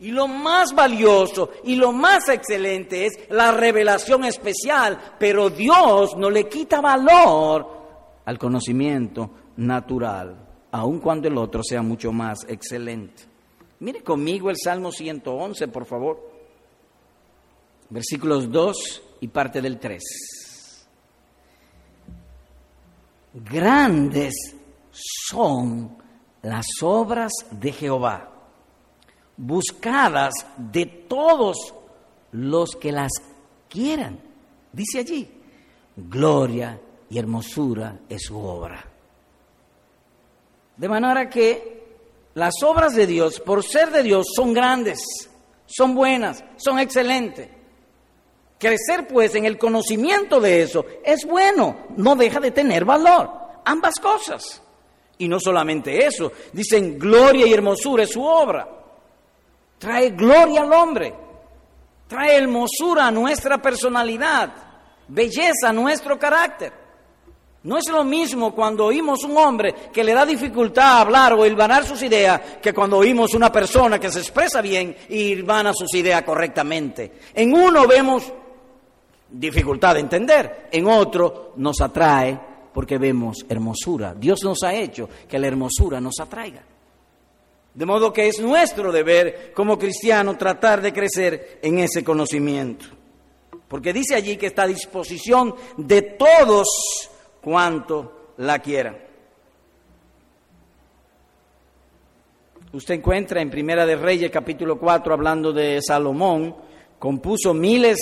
[0.00, 6.28] Y lo más valioso y lo más excelente es la revelación especial, pero Dios no
[6.28, 7.82] le quita valor
[8.24, 10.36] al conocimiento natural,
[10.70, 13.24] aun cuando el otro sea mucho más excelente.
[13.80, 16.30] Mire conmigo el Salmo 111, por favor.
[17.90, 20.02] Versículos 2 y parte del 3.
[23.34, 24.34] grandes
[24.90, 25.96] son
[26.42, 28.30] las obras de Jehová,
[29.36, 31.74] buscadas de todos
[32.32, 33.12] los que las
[33.68, 34.20] quieran.
[34.72, 35.30] Dice allí,
[35.96, 38.91] gloria y hermosura es su obra.
[40.76, 41.82] De manera que
[42.34, 45.00] las obras de Dios, por ser de Dios, son grandes,
[45.66, 47.48] son buenas, son excelentes.
[48.58, 53.30] Crecer pues en el conocimiento de eso es bueno, no deja de tener valor,
[53.64, 54.62] ambas cosas.
[55.18, 58.68] Y no solamente eso, dicen gloria y hermosura es su obra.
[59.78, 61.12] Trae gloria al hombre,
[62.06, 64.52] trae hermosura a nuestra personalidad,
[65.08, 66.81] belleza a nuestro carácter.
[67.64, 71.46] No es lo mismo cuando oímos un hombre que le da dificultad a hablar o
[71.46, 75.94] hilvanar sus ideas que cuando oímos una persona que se expresa bien y hilvana sus
[75.94, 77.12] ideas correctamente.
[77.34, 78.32] En uno vemos
[79.30, 82.38] dificultad de entender, en otro nos atrae
[82.74, 84.14] porque vemos hermosura.
[84.14, 86.62] Dios nos ha hecho que la hermosura nos atraiga.
[87.74, 92.86] De modo que es nuestro deber como cristianos tratar de crecer en ese conocimiento.
[93.68, 96.68] Porque dice allí que está a disposición de todos
[97.42, 98.96] cuanto la quieran.
[102.72, 106.56] Usted encuentra en Primera de Reyes capítulo 4 hablando de Salomón,
[106.98, 107.98] compuso miles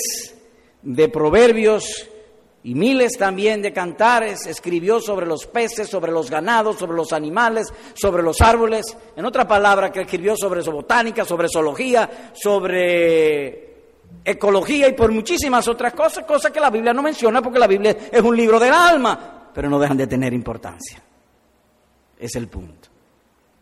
[0.81, 2.07] de proverbios
[2.63, 7.73] y miles también de cantares, escribió sobre los peces, sobre los ganados, sobre los animales,
[7.95, 13.70] sobre los árboles, en otra palabra que escribió sobre botánica, sobre zoología, sobre
[14.23, 17.95] ecología y por muchísimas otras cosas, cosas que la Biblia no menciona porque la Biblia
[18.11, 21.01] es un libro del alma, pero no dejan de tener importancia.
[22.19, 22.89] Es el punto.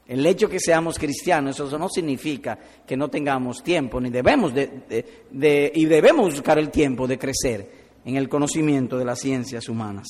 [0.07, 5.71] El hecho que seamos cristianos, eso no significa que no tengamos tiempo, ni debemos de,
[5.75, 7.71] y debemos buscar el tiempo de crecer
[8.03, 10.07] en el conocimiento de las ciencias humanas.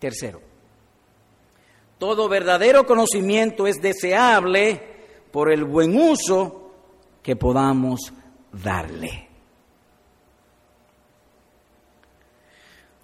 [0.00, 0.40] Tercero,
[1.96, 4.82] todo verdadero conocimiento es deseable
[5.30, 6.72] por el buen uso
[7.22, 8.12] que podamos
[8.62, 9.28] darle.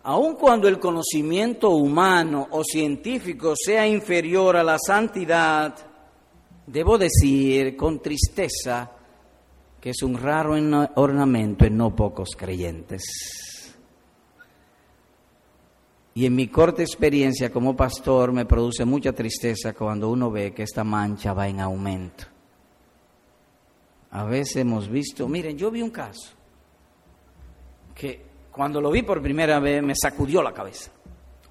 [0.04, 5.74] Aun cuando el conocimiento humano o científico sea inferior a la santidad,
[6.66, 8.90] debo decir con tristeza
[9.80, 10.54] que es un raro
[10.96, 13.02] ornamento en no pocos creyentes.
[16.14, 20.64] Y en mi corta experiencia como pastor me produce mucha tristeza cuando uno ve que
[20.64, 22.31] esta mancha va en aumento.
[24.12, 26.32] A veces hemos visto, miren, yo vi un caso
[27.94, 30.90] que cuando lo vi por primera vez me sacudió la cabeza.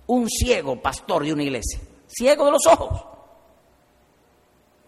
[0.08, 3.04] Un ciego pastor de una iglesia, ciego de los ojos.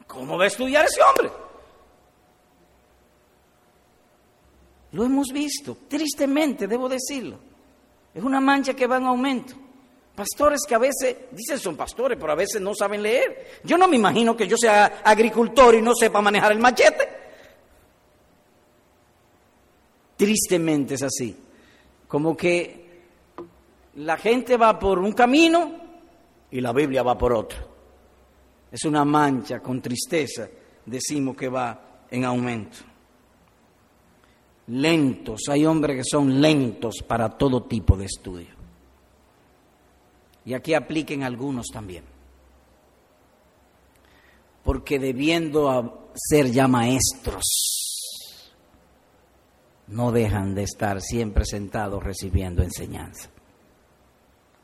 [0.05, 1.31] ¿Cómo va a estudiar ese hombre?
[4.91, 7.39] Lo hemos visto, tristemente, debo decirlo.
[8.13, 9.55] Es una mancha que va en aumento.
[10.13, 13.61] Pastores que a veces dicen son pastores, pero a veces no saben leer.
[13.63, 17.22] Yo no me imagino que yo sea agricultor y no sepa manejar el machete.
[20.15, 21.35] Tristemente es así.
[22.07, 22.83] Como que
[23.95, 25.71] la gente va por un camino
[26.51, 27.57] y la Biblia va por otro.
[28.71, 30.47] Es una mancha con tristeza,
[30.85, 32.77] decimos que va en aumento.
[34.67, 38.53] Lentos, hay hombres que son lentos para todo tipo de estudio.
[40.45, 42.03] Y aquí apliquen algunos también.
[44.63, 47.43] Porque debiendo ser ya maestros,
[49.87, 53.29] no dejan de estar siempre sentados recibiendo enseñanza.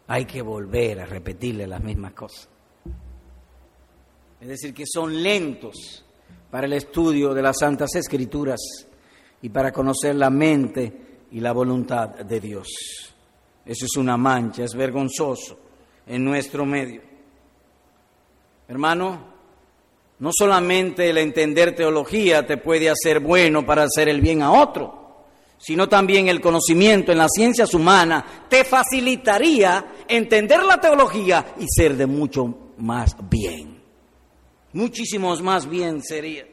[0.08, 2.50] Hay que volver a repetirle las mismas cosas.
[4.42, 6.06] Es decir, que son lentos
[6.50, 8.60] para el estudio de las Santas Escrituras
[9.42, 12.68] y para conocer la mente y la voluntad de Dios.
[13.66, 15.60] Eso es una mancha, es vergonzoso
[16.08, 17.02] en nuestro medio.
[18.68, 19.30] Hermano,
[20.20, 24.99] no solamente el entender teología te puede hacer bueno para hacer el bien a otro,
[25.60, 31.96] sino también el conocimiento en las ciencias humanas, te facilitaría entender la teología y ser
[31.96, 33.78] de mucho más bien.
[34.74, 36.46] Muchísimos más bien sería.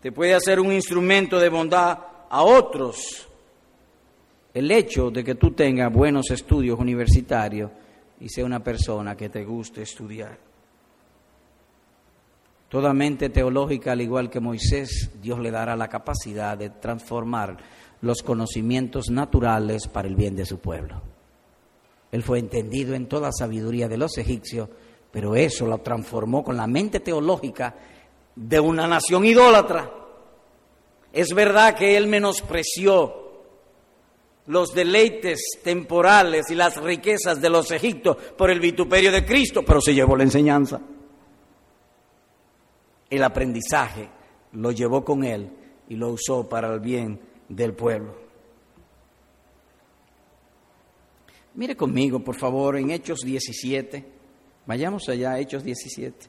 [0.00, 1.98] Te puede hacer un instrumento de bondad
[2.28, 3.26] a otros.
[4.52, 7.70] El hecho de que tú tengas buenos estudios universitarios
[8.20, 10.38] y sea una persona que te guste estudiar.
[12.68, 17.56] Toda mente teológica, al igual que Moisés, Dios le dará la capacidad de transformar
[18.00, 21.00] los conocimientos naturales para el bien de su pueblo.
[22.10, 24.68] Él fue entendido en toda sabiduría de los egipcios,
[25.12, 27.74] pero eso lo transformó con la mente teológica
[28.34, 29.90] de una nación idólatra.
[31.12, 33.26] Es verdad que él menospreció
[34.46, 39.80] los deleites temporales y las riquezas de los egipcios por el vituperio de Cristo, pero
[39.80, 40.80] se llevó la enseñanza.
[43.08, 44.08] El aprendizaje
[44.52, 45.50] lo llevó con él
[45.88, 48.26] y lo usó para el bien del pueblo.
[51.54, 54.04] Mire conmigo, por favor, en Hechos 17.
[54.66, 56.26] Vayamos allá, Hechos 17.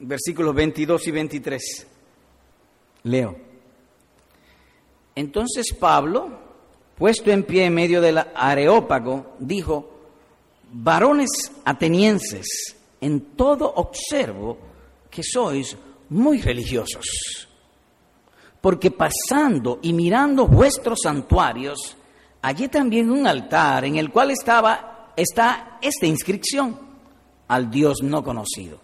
[0.00, 1.86] Versículos 22 y 23.
[3.04, 3.36] Leo.
[5.14, 6.30] Entonces Pablo,
[6.96, 9.90] puesto en pie en medio del areópago, dijo,
[10.72, 11.30] varones
[11.64, 14.58] atenienses, en todo observo
[15.10, 15.76] que sois
[16.10, 17.48] muy religiosos,
[18.60, 21.96] porque pasando y mirando vuestros santuarios,
[22.42, 26.78] hallé también un altar en el cual estaba está esta inscripción
[27.48, 28.78] al Dios no conocido,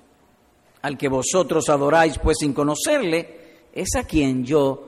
[0.82, 4.86] al que vosotros adoráis pues sin conocerle, es a quien yo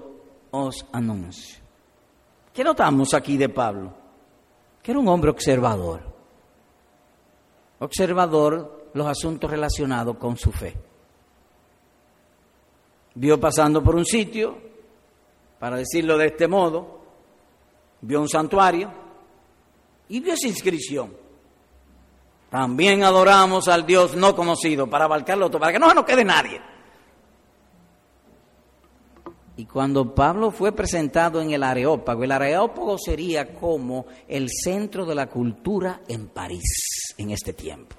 [0.51, 1.59] os anuncio.
[2.53, 3.93] ¿Qué notamos aquí de Pablo?
[4.83, 6.03] Que era un hombre observador,
[7.79, 10.74] observador los asuntos relacionados con su fe.
[13.14, 14.59] Vio pasando por un sitio,
[15.59, 17.01] para decirlo de este modo,
[18.03, 18.92] vio un santuario
[20.09, 21.12] y vio esa inscripción.
[22.51, 26.24] También adoramos al Dios no conocido para abarcarlo todo, para que no se nos quede
[26.24, 26.61] nadie.
[29.57, 35.16] Y cuando Pablo fue presentado en el Areópago, el Areópago sería como el centro de
[35.16, 37.96] la cultura en París en este tiempo.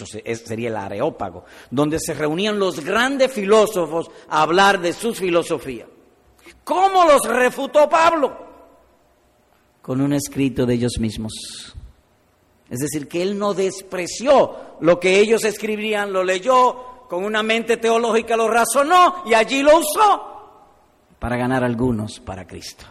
[0.00, 5.88] Eso sería el Areópago, donde se reunían los grandes filósofos a hablar de sus filosofías.
[6.62, 8.44] ¿Cómo los refutó Pablo?
[9.82, 11.74] Con un escrito de ellos mismos.
[12.70, 17.76] Es decir, que él no despreció lo que ellos escribían, lo leyó, con una mente
[17.76, 20.30] teológica lo razonó y allí lo usó
[21.18, 22.84] para ganar algunos para Cristo.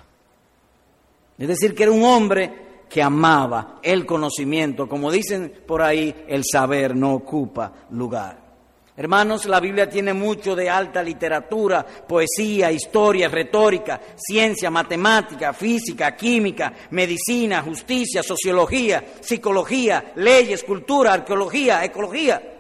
[1.38, 2.63] Es decir, que era un hombre
[2.94, 4.88] que amaba el conocimiento.
[4.88, 8.38] Como dicen por ahí, el saber no ocupa lugar.
[8.96, 16.72] Hermanos, la Biblia tiene mucho de alta literatura, poesía, historia, retórica, ciencia, matemática, física, química,
[16.92, 22.53] medicina, justicia, sociología, psicología, leyes, cultura, arqueología, ecología.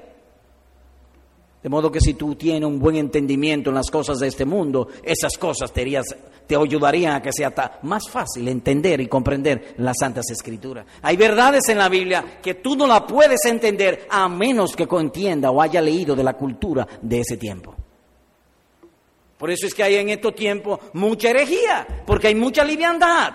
[1.64, 4.89] De modo que si tú tienes un buen entendimiento en las cosas de este mundo,
[5.01, 10.86] esas cosas te, ayudarían a que sea más fácil entender y comprender las Santas Escrituras.
[11.01, 15.51] Hay verdades en la Biblia que tú no la puedes entender a menos que entienda
[15.51, 17.74] o haya leído de la cultura de ese tiempo.
[19.38, 23.34] Por eso es que hay en estos tiempos mucha herejía, porque hay mucha liviandad.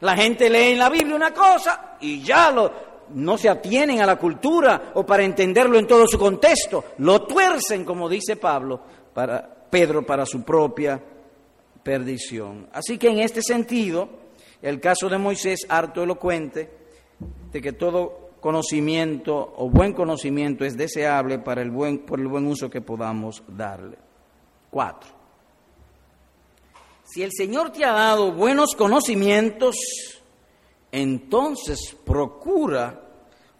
[0.00, 2.70] La gente lee en la Biblia una cosa y ya lo,
[3.14, 7.84] no se atienen a la cultura o para entenderlo en todo su contexto, lo tuercen,
[7.84, 8.80] como dice Pablo,
[9.14, 11.00] para Pedro para su propia
[11.82, 12.68] perdición.
[12.72, 14.08] Así que en este sentido,
[14.62, 16.70] el caso de Moisés, harto elocuente,
[17.52, 22.46] de que todo conocimiento o buen conocimiento es deseable para el buen, por el buen
[22.46, 23.96] uso que podamos darle.
[24.70, 25.10] Cuatro.
[27.04, 29.76] Si el Señor te ha dado buenos conocimientos,
[30.90, 33.02] entonces procura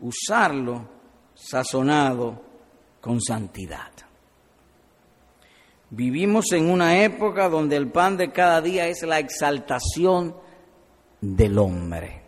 [0.01, 0.89] usarlo
[1.35, 2.41] sazonado
[3.01, 3.93] con santidad.
[5.91, 10.35] Vivimos en una época donde el pan de cada día es la exaltación
[11.21, 12.23] del hombre,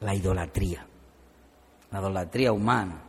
[0.00, 0.86] la idolatría,
[1.90, 3.02] la idolatría humana.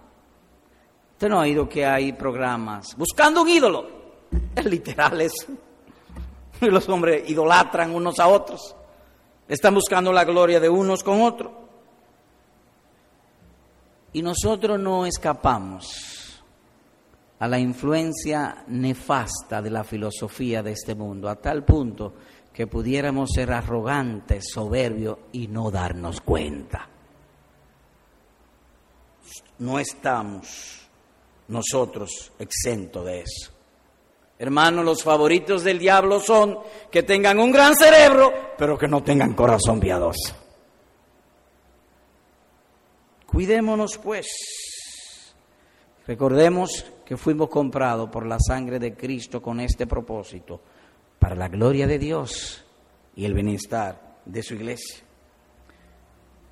[1.12, 3.96] Usted no ha oído que hay programas buscando un ídolo.
[4.56, 5.48] Es literal eso.
[6.62, 8.76] Los hombres idolatran unos a otros.
[9.48, 11.52] Están buscando la gloria de unos con otros.
[14.14, 16.42] Y nosotros no escapamos
[17.40, 22.14] a la influencia nefasta de la filosofía de este mundo, a tal punto
[22.54, 26.88] que pudiéramos ser arrogantes, soberbios y no darnos cuenta.
[29.60, 30.88] No estamos
[31.50, 33.55] nosotros exentos de eso.
[34.38, 36.60] Hermanos, los favoritos del diablo son
[36.92, 40.36] que tengan un gran cerebro, pero que no tengan corazón piadoso.
[43.26, 44.28] Cuidémonos pues.
[46.06, 50.62] Recordemos que fuimos comprados por la sangre de Cristo con este propósito,
[51.18, 52.64] para la gloria de Dios
[53.16, 55.04] y el bienestar de su iglesia.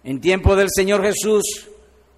[0.04, 1.70] En tiempo del Señor Jesús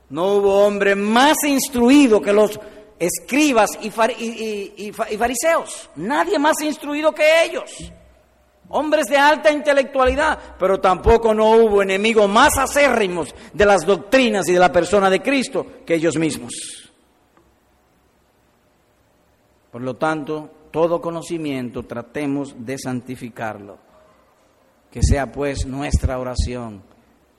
[0.09, 2.59] no hubo hombre más instruido que los
[2.99, 5.89] escribas y, fariseos.
[5.95, 7.91] Nadie más instruido que ellos.
[8.69, 14.53] Hombres de alta intelectualidad, pero tampoco no hubo enemigos más acérrimos de las doctrinas y
[14.53, 16.53] de la persona de Cristo que ellos mismos.
[19.71, 23.77] Por lo tanto, todo conocimiento tratemos de santificarlo.
[24.89, 26.81] Que sea pues nuestra oración,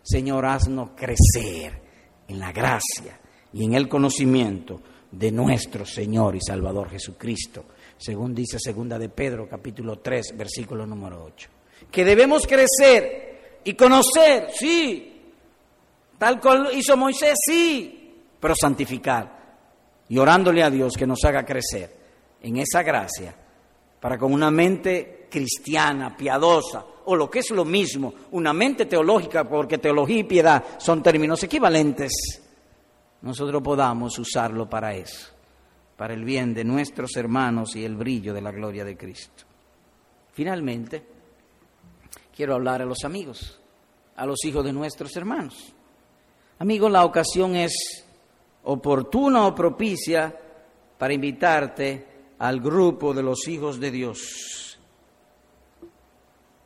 [0.03, 1.81] Señor, haznos crecer
[2.29, 3.19] en la gracia
[3.53, 4.81] y en el conocimiento
[5.19, 7.64] de nuestro Señor y Salvador Jesucristo,
[7.97, 11.49] según dice segunda de Pedro capítulo 3, versículo número 8.
[11.91, 15.33] Que debemos crecer y conocer, sí,
[16.19, 19.37] tal cual hizo Moisés, sí, pero santificar
[20.09, 21.97] y orándole a Dios que nos haga crecer
[22.43, 23.35] en esa gracia
[23.99, 29.49] para con una mente cristiana, piadosa, o lo que es lo mismo, una mente teológica,
[29.49, 32.43] porque teología y piedad son términos equivalentes,
[33.27, 35.33] nosotros podamos usarlo para eso,
[35.97, 39.43] para el bien de nuestros hermanos y el brillo de la gloria de Cristo.
[40.33, 41.05] Finalmente,
[42.35, 43.61] quiero hablar a los amigos,
[44.14, 45.74] a los hijos de nuestros hermanos.
[46.61, 48.07] Amigos, la ocasión es
[48.62, 50.33] oportuna o propicia
[50.97, 52.07] para invitarte
[52.39, 54.79] al grupo de los hijos de Dios.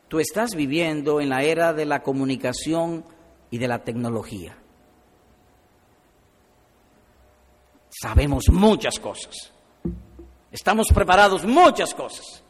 [0.08, 3.02] Tú estás viviendo en la era de la comunicación
[3.50, 4.59] y de la tecnología.
[8.00, 9.52] Sabemos muchas cosas.
[10.50, 12.42] Estamos preparados muchas cosas.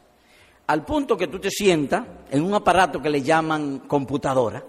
[0.69, 4.63] Al punto que tú te sientas en un aparato que le llaman computadora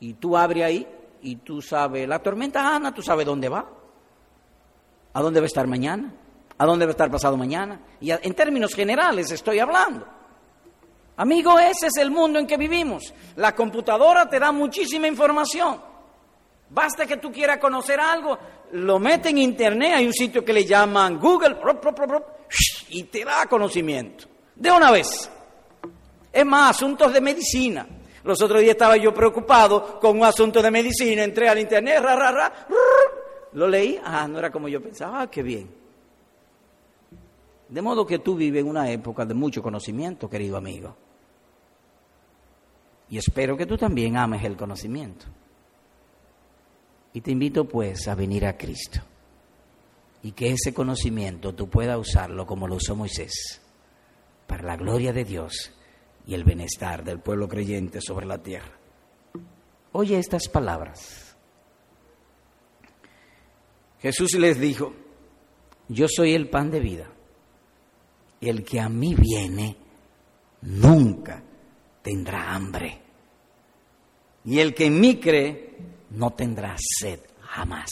[0.00, 0.86] y tú abres ahí
[1.22, 3.66] y tú sabes, la tormenta Ana, tú sabes dónde va,
[5.14, 6.12] a dónde va a estar mañana,
[6.58, 7.80] a dónde va a estar pasado mañana.
[8.02, 10.06] Y en términos generales estoy hablando.
[11.16, 13.14] Amigo, ese es el mundo en que vivimos.
[13.36, 15.80] La computadora te da muchísima información.
[16.70, 18.38] Basta que tú quieras conocer algo,
[18.72, 21.56] lo mete en internet, hay un sitio que le llaman Google,
[22.90, 24.26] y te da conocimiento.
[24.54, 25.30] De una vez.
[26.32, 27.86] Es más, asuntos de medicina.
[28.24, 32.14] Los otros días estaba yo preocupado con un asunto de medicina, entré al internet, ra,
[32.16, 32.52] ra,
[33.52, 35.70] lo leí, ah, no era como yo pensaba, ah, qué bien.
[37.68, 40.96] De modo que tú vives en una época de mucho conocimiento, querido amigo.
[43.10, 45.26] Y espero que tú también ames el conocimiento.
[47.18, 49.00] Y te invito pues a venir a Cristo.
[50.22, 53.60] Y que ese conocimiento tú puedas usarlo como lo usó Moisés,
[54.46, 55.72] para la gloria de Dios
[56.28, 58.70] y el bienestar del pueblo creyente sobre la tierra.
[59.90, 61.34] Oye estas palabras.
[63.98, 64.94] Jesús les dijo,
[65.88, 67.10] yo soy el pan de vida
[68.40, 69.76] el que a mí viene
[70.62, 71.42] nunca
[72.00, 73.00] tendrá hambre.
[74.44, 77.90] Y el que en mí cree no tendrá sed jamás.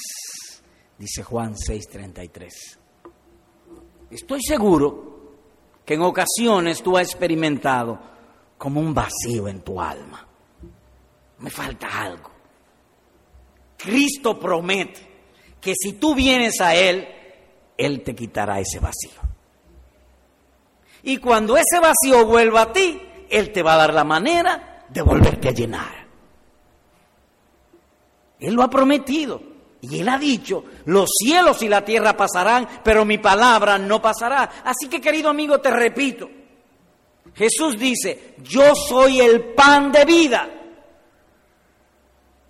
[0.98, 2.78] Dice Juan 6:33.
[4.10, 5.16] Estoy seguro
[5.84, 7.98] que en ocasiones tú has experimentado
[8.56, 10.26] como un vacío en tu alma.
[11.38, 12.30] Me falta algo.
[13.76, 15.00] Cristo promete
[15.60, 17.06] que si tú vienes a Él,
[17.76, 19.20] Él te quitará ese vacío.
[21.02, 25.02] Y cuando ese vacío vuelva a ti, Él te va a dar la manera de
[25.02, 26.05] volverte a llenar.
[28.40, 29.40] Él lo ha prometido.
[29.80, 34.62] Y Él ha dicho, los cielos y la tierra pasarán, pero mi palabra no pasará.
[34.64, 36.28] Así que querido amigo, te repito,
[37.34, 40.50] Jesús dice, yo soy el pan de vida.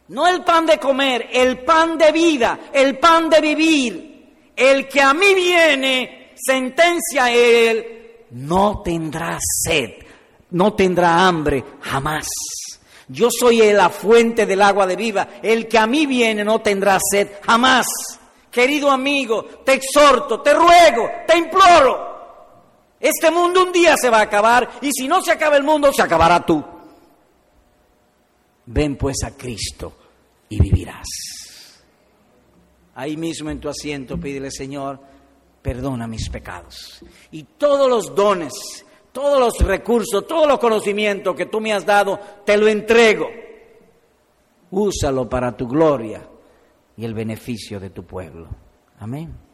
[0.09, 4.17] No el pan de comer, el pan de vida, el pan de vivir.
[4.55, 9.91] El que a mí viene, sentencia Él, no tendrá sed,
[10.51, 12.29] no tendrá hambre jamás.
[13.09, 15.41] Yo soy la fuente del agua de vida.
[15.43, 17.87] El que a mí viene no tendrá sed jamás.
[18.51, 22.17] Querido amigo, te exhorto, te ruego, te imploro.
[22.99, 25.93] Este mundo un día se va a acabar y si no se acaba el mundo,
[25.93, 26.65] se acabará tú.
[28.67, 29.93] Ven pues a Cristo
[30.49, 31.07] y vivirás.
[32.95, 34.99] Ahí mismo en tu asiento pídele, Señor,
[35.61, 37.05] perdona mis pecados.
[37.31, 38.86] Y todos los dones,
[39.17, 43.27] todos los recursos, todos los conocimientos que tú me has dado, te lo entrego.
[44.71, 46.29] Úsalo para tu gloria
[46.99, 48.47] y el beneficio de tu pueblo.
[48.99, 49.46] Amén.